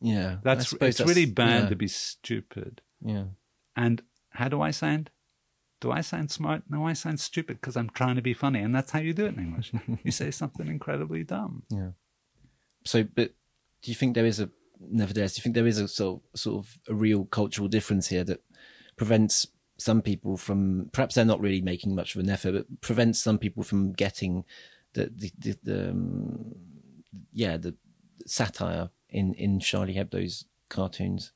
yeah, 0.00 0.38
That's 0.42 0.72
it's 0.72 0.80
that's- 0.98 1.08
really 1.08 1.26
bad 1.26 1.62
yeah, 1.64 1.68
to 1.68 1.76
be 1.76 1.88
stupid. 1.88 2.80
Yeah, 3.04 3.24
And 3.76 4.02
how 4.30 4.48
do 4.48 4.60
I 4.62 4.70
sound? 4.70 5.10
Do 5.80 5.90
I 5.92 6.00
sound 6.00 6.30
smart? 6.30 6.62
No, 6.70 6.86
I 6.86 6.94
sound 6.94 7.20
stupid 7.20 7.60
because 7.60 7.76
I'm 7.76 7.90
trying 7.90 8.16
to 8.16 8.22
be 8.22 8.32
funny, 8.34 8.60
and 8.60 8.74
that's 8.74 8.92
how 8.92 9.00
you 9.00 9.12
do 9.12 9.26
it 9.26 9.34
in 9.36 9.40
English. 9.46 9.72
you 10.04 10.10
say 10.10 10.30
something 10.30 10.66
incredibly 10.66 11.22
dumb. 11.24 11.64
yeah. 11.70 11.90
So, 12.86 13.02
but 13.02 13.30
do 13.82 13.90
you 13.90 13.94
think 13.94 14.14
there 14.14 14.26
is 14.26 14.40
a 14.40 14.48
nevertheless? 14.80 15.34
Do 15.34 15.40
you 15.40 15.42
think 15.42 15.54
there 15.54 15.66
is 15.66 15.78
a 15.78 15.88
sort 15.88 16.22
of, 16.34 16.40
sort 16.40 16.64
of 16.64 16.78
a 16.88 16.94
real 16.94 17.24
cultural 17.26 17.68
difference 17.68 18.08
here 18.08 18.24
that 18.24 18.42
prevents 18.96 19.46
some 19.76 20.02
people 20.02 20.36
from 20.36 20.88
perhaps 20.92 21.14
they're 21.14 21.24
not 21.24 21.40
really 21.40 21.60
making 21.60 21.94
much 21.94 22.14
of 22.14 22.20
an 22.20 22.30
effort, 22.30 22.52
but 22.52 22.80
prevents 22.80 23.18
some 23.18 23.38
people 23.38 23.62
from 23.62 23.92
getting 23.92 24.44
the 24.94 25.12
the, 25.14 25.32
the, 25.38 25.56
the 25.62 25.90
um, 25.90 26.54
yeah 27.32 27.56
the 27.56 27.74
satire 28.26 28.90
in 29.08 29.34
in 29.34 29.60
Charlie 29.60 29.94
Hebdo's 29.94 30.44
cartoons. 30.68 31.32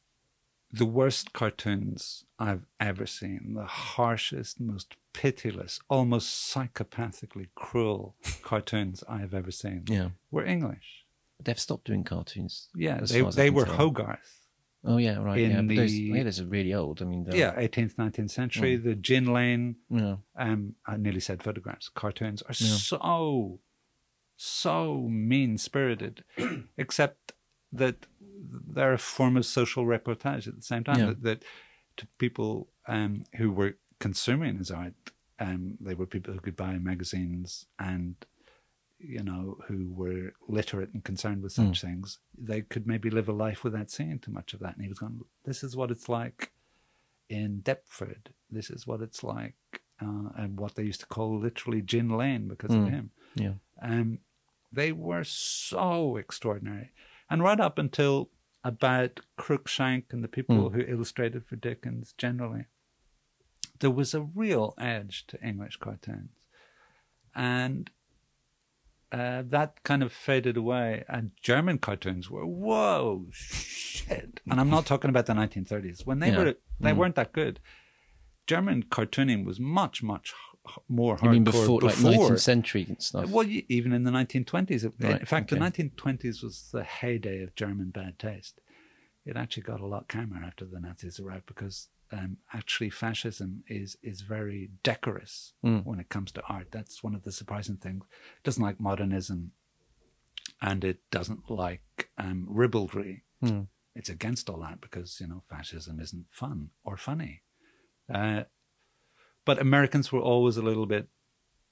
the 0.70 0.86
worst 0.86 1.32
cartoons 1.32 2.24
I've 2.38 2.66
ever 2.78 3.06
seen, 3.06 3.54
the 3.54 3.64
harshest, 3.64 4.60
most 4.60 4.96
pitiless, 5.12 5.80
almost 5.88 6.28
psychopathically 6.54 7.48
cruel 7.54 8.14
cartoons 8.42 9.02
I 9.08 9.18
have 9.18 9.34
ever 9.34 9.50
seen, 9.50 9.84
Yeah, 9.88 10.10
were 10.30 10.44
English. 10.44 11.04
They've 11.42 11.58
stopped 11.58 11.86
doing 11.86 12.04
cartoons. 12.04 12.68
Yeah, 12.74 13.00
they, 13.00 13.20
far 13.20 13.28
as 13.28 13.38
I 13.38 13.42
they 13.42 13.50
were. 13.50 13.64
Hogarth. 13.64 14.38
Oh 14.84 14.96
yeah, 14.96 15.18
right. 15.18 15.38
in 15.38 15.50
yeah, 15.50 15.62
but 15.62 15.76
those, 15.76 15.94
yeah, 15.94 16.22
those 16.22 16.40
are 16.40 16.46
really 16.46 16.72
old. 16.72 17.02
I 17.02 17.04
mean, 17.04 17.26
Yeah, 17.32 17.54
18th, 17.56 17.96
19th 17.96 18.30
century. 18.30 18.76
The 18.76 18.94
Gin 18.94 19.32
Lane, 19.32 19.76
yeah, 19.90 20.16
um, 20.36 20.76
I 20.86 20.96
nearly 20.96 21.20
said 21.20 21.42
photographs, 21.42 21.88
cartoons 21.88 22.42
are 22.42 22.54
so, 22.54 23.58
so 24.36 25.08
mean 25.08 25.58
spirited, 25.58 26.22
except 26.78 27.32
that 27.72 28.06
they're 28.22 28.92
a 28.92 28.98
form 28.98 29.36
of 29.36 29.46
social 29.46 29.84
reportage 29.84 30.46
at 30.46 30.54
the 30.54 30.62
same 30.62 30.84
time. 30.84 30.98
Yeah. 30.98 31.06
That, 31.06 31.22
that 31.22 31.44
to 31.98 32.06
people 32.18 32.68
um, 32.86 33.24
who 33.36 33.50
were 33.50 33.74
consuming 33.98 34.58
his 34.58 34.70
art, 34.70 34.94
um, 35.40 35.76
they 35.80 35.94
were 35.94 36.06
people 36.06 36.32
who 36.32 36.40
could 36.40 36.56
buy 36.56 36.78
magazines 36.78 37.66
and 37.78 38.14
you 38.98 39.22
know 39.22 39.58
who 39.68 39.90
were 39.92 40.32
literate 40.48 40.92
and 40.92 41.04
concerned 41.04 41.42
with 41.42 41.52
such 41.52 41.80
things. 41.80 42.18
They 42.36 42.62
could 42.62 42.86
maybe 42.86 43.10
live 43.10 43.28
a 43.28 43.32
life 43.32 43.62
without 43.64 43.90
seeing 43.90 44.18
too 44.18 44.32
much 44.32 44.54
of 44.54 44.60
that. 44.60 44.74
And 44.74 44.82
he 44.82 44.88
was 44.88 44.98
going, 44.98 45.20
"This 45.44 45.62
is 45.62 45.76
what 45.76 45.90
it's 45.90 46.08
like 46.08 46.52
in 47.28 47.60
Deptford. 47.60 48.30
This 48.50 48.70
is 48.70 48.86
what 48.86 49.00
it's 49.00 49.22
like." 49.22 49.54
Uh, 50.00 50.30
and 50.36 50.60
what 50.60 50.76
they 50.76 50.84
used 50.84 51.00
to 51.00 51.06
call 51.06 51.38
literally 51.40 51.82
Gin 51.82 52.08
Lane 52.08 52.46
because 52.46 52.72
of 52.72 52.88
him. 52.88 53.10
yeah. 53.34 53.54
Um, 53.82 54.20
they 54.72 54.92
were 54.92 55.24
so 55.24 56.16
extraordinary. 56.16 56.92
And 57.28 57.42
right 57.42 57.58
up 57.58 57.78
until 57.80 58.30
about 58.62 59.20
Cruikshank 59.36 60.12
and 60.12 60.22
the 60.22 60.28
people 60.28 60.70
who 60.70 60.80
illustrated 60.82 61.46
for 61.46 61.56
Dickens 61.56 62.14
generally, 62.16 62.66
there 63.80 63.90
was 63.90 64.14
a 64.14 64.20
real 64.20 64.74
edge 64.78 65.26
to 65.28 65.42
English 65.42 65.78
cartoons. 65.78 66.30
And 67.34 67.90
uh, 69.12 69.42
that 69.46 69.82
kind 69.84 70.02
of 70.02 70.12
faded 70.12 70.56
away. 70.56 71.04
And 71.08 71.30
German 71.42 71.78
cartoons 71.78 72.30
were, 72.30 72.44
whoa, 72.46 73.26
shit. 73.32 74.40
And 74.50 74.60
I'm 74.60 74.70
not 74.70 74.86
talking 74.86 75.08
about 75.10 75.26
the 75.26 75.32
1930s. 75.34 76.06
When 76.06 76.18
they 76.18 76.30
Yeah. 76.30 76.38
were, 76.38 76.54
they 76.80 76.92
weren't 76.92 77.14
that 77.16 77.32
good. 77.32 77.60
German 78.46 78.84
cartooning 78.84 79.44
was 79.44 79.58
much, 79.60 80.02
much 80.02 80.32
more 80.88 81.16
hardcore 81.16 81.22
You 81.24 81.30
mean 81.30 81.44
before, 81.44 81.80
like 81.80 81.94
19th 81.96 82.40
century 82.40 82.84
and 82.88 83.02
stuff? 83.02 83.30
well, 83.30 83.46
even 83.68 83.92
in 83.92 84.04
the 84.04 84.10
1920s. 84.10 84.84
It- 84.84 84.92
Right, 84.98 85.20
in 85.20 85.26
fact, 85.26 85.52
okay. 85.52 85.58
the 85.58 85.64
1920s 85.64 86.42
was 86.42 86.68
the 86.72 86.84
heyday 86.84 87.42
of 87.42 87.54
German 87.54 87.90
bad 87.90 88.18
taste. 88.18 88.60
It 89.24 89.36
actually 89.36 89.64
got 89.64 89.80
a 89.80 89.86
lot 89.86 90.08
calmer 90.08 90.42
after 90.44 90.64
the 90.64 90.80
Nazis 90.80 91.20
arrived 91.20 91.46
because 91.46 91.88
um, 92.12 92.38
actually 92.52 92.90
fascism 92.90 93.62
is 93.66 93.96
is 94.02 94.20
very 94.22 94.70
decorous 94.82 95.52
Hmm. 95.62 95.78
when 95.78 96.00
it 96.00 96.08
comes 96.08 96.32
to 96.32 96.42
art. 96.48 96.68
That's 96.70 97.02
one 97.02 97.14
of 97.14 97.22
the 97.24 97.32
surprising 97.32 97.76
things. 97.76 98.04
It 98.38 98.44
doesn't 98.44 98.62
like 98.62 98.80
modernism, 98.80 99.52
and 100.60 100.84
it 100.84 100.98
doesn't 101.10 101.50
like 101.50 102.10
um, 102.16 102.46
ribaldry. 102.48 103.24
Hmm. 103.40 103.62
It's 103.94 104.08
against 104.08 104.48
all 104.48 104.60
that 104.60 104.80
because 104.80 105.20
you 105.20 105.26
know 105.26 105.42
fascism 105.50 106.00
isn't 106.00 106.26
fun 106.30 106.70
or 106.84 106.96
funny. 106.96 107.42
Uh, 108.12 108.44
but 109.44 109.58
Americans 109.60 110.12
were 110.12 110.20
always 110.20 110.56
a 110.56 110.62
little 110.62 110.86
bit 110.86 111.08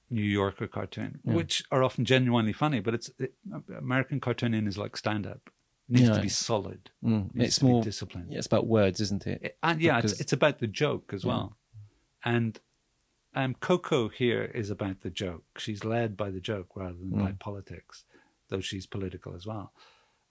New 0.09 0.23
Yorker 0.23 0.67
cartoon, 0.67 1.19
which 1.23 1.63
are 1.71 1.83
often 1.83 2.05
genuinely 2.05 2.53
funny. 2.53 2.79
But 2.79 2.93
it's 2.93 3.11
it, 3.19 3.33
American 3.77 4.19
cartooning 4.19 4.67
is 4.67 4.77
like 4.77 4.95
stand 4.97 5.25
up. 5.27 5.49
Needs 5.89 6.09
Yeah. 6.09 6.15
to 6.15 6.21
be 6.21 6.29
solid. 6.29 6.89
Mm, 7.03 7.31
it's 7.35 7.61
more 7.61 7.81
disciplined. 7.83 8.31
Yeah, 8.31 8.39
it's 8.39 8.47
about 8.47 8.67
words, 8.67 8.99
isn't 8.99 9.25
it? 9.25 9.41
It- 9.41 9.57
and 9.63 9.81
yeah, 9.81 9.97
it's, 9.99 10.07
Because- 10.11 10.21
it's 10.21 10.33
about 10.33 10.59
the 10.59 10.67
joke 10.67 11.11
as 11.13 11.25
well. 11.25 11.57
And 12.25 12.59
um, 13.33 13.53
Coco 13.55 14.09
here 14.09 14.43
is 14.43 14.69
about 14.69 15.01
the 15.01 15.09
joke. 15.09 15.45
She's 15.59 15.83
led 15.85 16.17
by 16.17 16.29
the 16.31 16.41
joke 16.41 16.75
rather 16.75 16.97
than 16.97 17.11
by 17.11 17.31
politics, 17.33 18.03
though 18.49 18.59
she's 18.61 18.85
political 18.87 19.33
as 19.35 19.45
well. 19.45 19.71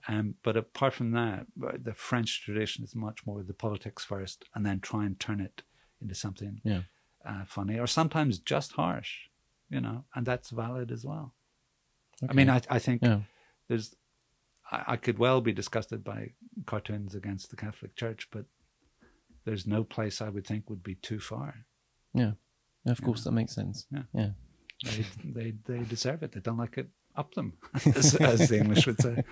Um, 0.08 0.34
but 0.42 0.56
apart 0.56 0.94
from 0.94 1.12
that, 1.12 1.46
the 1.56 1.94
French 1.94 2.42
tradition 2.42 2.84
is 2.84 2.94
much 2.94 3.26
more 3.26 3.42
the 3.42 3.54
politics 3.54 4.04
first, 4.04 4.44
and 4.54 4.64
then 4.66 4.80
try 4.80 5.04
and 5.06 5.18
turn 5.18 5.40
it 5.40 5.62
into 6.02 6.14
something 6.14 6.60
Yeah. 6.64 6.82
uh, 7.24 7.44
funny 7.46 7.78
or 7.78 7.86
sometimes 7.86 8.38
just 8.38 8.72
harsh, 8.72 9.28
you 9.70 9.80
know, 9.80 10.04
and 10.14 10.26
that's 10.26 10.50
valid 10.50 10.92
as 10.92 11.04
well. 11.04 11.34
I 12.28 12.32
mean, 12.34 12.50
I, 12.50 12.60
I 12.68 12.78
think 12.78 13.02
Yeah. 13.02 13.22
there's, 13.68 13.94
I, 14.70 14.84
I 14.88 14.96
could 14.96 15.18
well 15.18 15.40
be 15.40 15.52
disgusted 15.52 16.04
by 16.04 16.32
cartoons 16.66 17.14
against 17.14 17.50
the 17.50 17.56
Catholic 17.56 17.94
Church, 17.96 18.28
but 18.30 18.46
there's 19.44 19.66
no 19.66 19.84
place 19.84 20.20
I 20.20 20.28
would 20.28 20.46
think 20.46 20.68
would 20.68 20.82
be 20.82 20.96
too 20.96 21.20
far. 21.20 21.66
Yeah. 22.14 22.32
Of 22.86 23.02
course, 23.02 23.24
that 23.24 23.32
makes 23.32 23.54
sense. 23.54 23.86
Yeah. 23.90 24.02
Yeah. 24.14 24.30
They, 24.84 25.04
they, 25.24 25.54
they 25.66 25.84
deserve 25.84 26.22
it. 26.22 26.32
They 26.32 26.40
don't 26.40 26.58
like 26.58 26.78
it 26.78 26.88
up 27.16 27.34
them, 27.34 27.54
as, 27.96 28.14
as 28.20 28.48
the 28.48 28.58
English 28.58 28.86
would 28.86 29.00
say. 29.00 29.24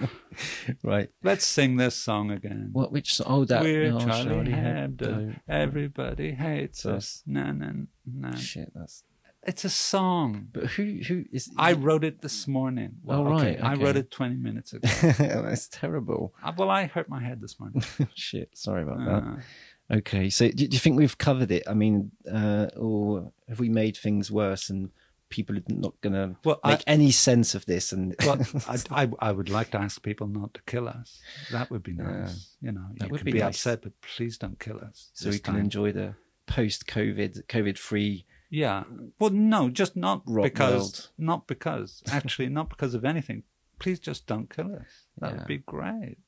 Right. 0.83 1.11
Let's 1.23 1.45
sing 1.45 1.77
this 1.77 1.95
song 1.95 2.31
again. 2.31 2.71
What? 2.73 2.93
Which? 2.93 3.21
Oh, 3.25 3.45
that. 3.45 3.63
We're 3.63 3.93
oh, 3.93 3.99
Charlie 4.01 4.53
Hebdo. 4.53 4.97
Hebdo. 4.97 5.41
Everybody 5.49 6.33
hates 6.33 6.87
Us. 6.87 6.95
us. 6.95 7.23
No, 7.27 7.53
no, 7.53 7.87
no. 8.07 8.35
Shit. 8.37 8.73
That's. 8.75 9.05
It's 9.47 9.65
a 9.65 9.71
song. 9.71 10.49
But 10.53 10.65
who? 10.67 11.01
Who 11.07 11.25
is? 11.33 11.51
I 11.57 11.73
wrote 11.73 12.05
it 12.05 12.23
this 12.23 12.49
morning. 12.49 12.97
Oh, 13.07 13.25
right, 13.25 13.59
I 13.63 13.73
okay. 13.75 13.85
wrote 13.85 13.97
it 13.97 14.11
20 14.11 14.37
minutes 14.37 14.73
ago. 14.73 14.89
that's 15.19 15.69
terrible. 15.69 16.35
Uh, 16.43 16.53
well, 16.57 16.71
I 16.71 16.87
hurt 16.87 17.09
my 17.09 17.23
head 17.23 17.41
this 17.41 17.61
morning. 17.61 17.83
Shit. 18.15 18.51
Sorry 18.57 18.83
about 18.83 19.01
Uh, 19.01 19.21
that. 19.21 19.97
Okay. 19.99 20.31
So, 20.31 20.49
do, 20.49 20.67
do 20.67 20.75
you 20.75 20.79
think 20.79 20.97
we've 20.97 21.19
covered 21.19 21.51
it? 21.51 21.63
I 21.69 21.75
mean, 21.75 22.13
uh, 22.31 22.69
or 22.77 23.33
have 23.49 23.61
we 23.61 23.69
made 23.69 23.97
things 23.99 24.31
worse 24.31 24.71
and 24.71 24.91
people 25.29 25.57
are 25.59 25.63
not 25.69 26.01
going 26.01 26.15
to 26.15 26.37
Well, 26.45 26.61
I- 26.65 26.71
make 26.71 26.85
any 26.87 27.11
sense 27.11 27.55
of 27.55 27.67
this? 27.67 27.93
And 27.93 28.15
well, 28.25 28.39
I, 28.69 28.79
I, 29.03 29.09
I 29.19 29.33
would 29.33 29.51
like 29.51 29.71
to 29.73 29.79
ask 29.79 30.03
people 30.03 30.27
not 30.27 30.55
to 30.55 30.63
kill 30.63 30.89
us. 30.89 31.21
That 31.53 31.71
would 31.71 31.83
be 31.83 31.93
nice. 31.93 32.57
you 32.63 32.73
know, 32.73 32.87
That 32.97 33.09
you 33.09 33.11
would 33.13 33.19
can 33.21 33.25
be 33.27 33.33
be, 33.33 33.39
nice. 33.41 33.57
upset, 33.57 33.83
but 33.83 33.93
please 34.01 34.39
don't 34.39 34.59
kill 34.59 34.79
us. 34.79 35.11
so 35.13 35.29
we 35.29 35.39
can 35.39 35.55
time. 35.55 35.65
enjoy 35.65 35.93
the 35.93 36.15
post-COVID, 36.47 37.47
COVID-free. 37.47 38.25
Yeah. 38.55 38.85
Well, 39.19 39.31
no, 39.31 39.69
just 39.69 39.97
not 39.97 40.23
Rock 40.27 40.45
because, 40.45 40.73
world. 40.73 41.11
not 41.19 41.47
because, 41.49 42.03
actually, 42.11 42.49
not 42.49 42.69
because 42.69 42.95
of 42.95 43.05
anything. 43.05 43.43
Please 43.81 43.99
just 43.99 44.27
don't 44.29 44.49
kill 44.49 44.73
us. 44.77 45.07
That 45.19 45.31
Yeah. 45.33 45.39
would 45.39 45.47
be 45.49 45.59
great, 45.59 46.19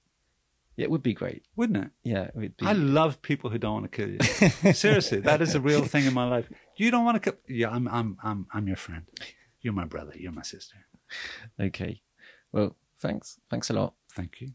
Yeah, 0.76 0.84
It 0.86 0.90
would 0.90 1.02
be 1.04 1.14
great. 1.14 1.42
wouldn't 1.54 1.84
it? 1.84 1.90
Yeah, 2.02 2.24
it 2.24 2.34
would 2.34 2.56
be. 2.56 2.66
I 2.66 2.72
love 2.72 3.22
people 3.22 3.50
who 3.50 3.58
don't 3.58 3.74
want 3.78 3.92
to 3.92 3.96
kill 3.96 4.10
you. 4.10 4.72
Seriously, 4.74 5.20
that 5.20 5.40
is 5.40 5.54
a 5.54 5.60
real 5.60 5.84
thing 5.84 6.04
in 6.04 6.14
my 6.14 6.28
life. 6.28 6.48
You 6.76 6.90
don't 6.90 7.04
want 7.04 7.16
to 7.22 7.30
kill. 7.30 7.38
Yeah, 7.48 7.70
I'm, 7.70 7.86
I'm, 7.88 8.18
I'm, 8.22 8.46
I'm 8.52 8.66
your 8.66 8.76
friend. 8.76 9.04
You're 9.62 9.72
my 9.82 9.84
brother. 9.86 10.12
You're 10.16 10.32
my 10.32 10.42
sister. 10.42 10.76
Okay. 11.60 12.02
Well, 12.52 12.76
thanks. 12.98 13.38
Thanks 13.50 13.70
a 13.70 13.74
lot. 13.74 13.94
Thank 14.18 14.40
you. 14.40 14.48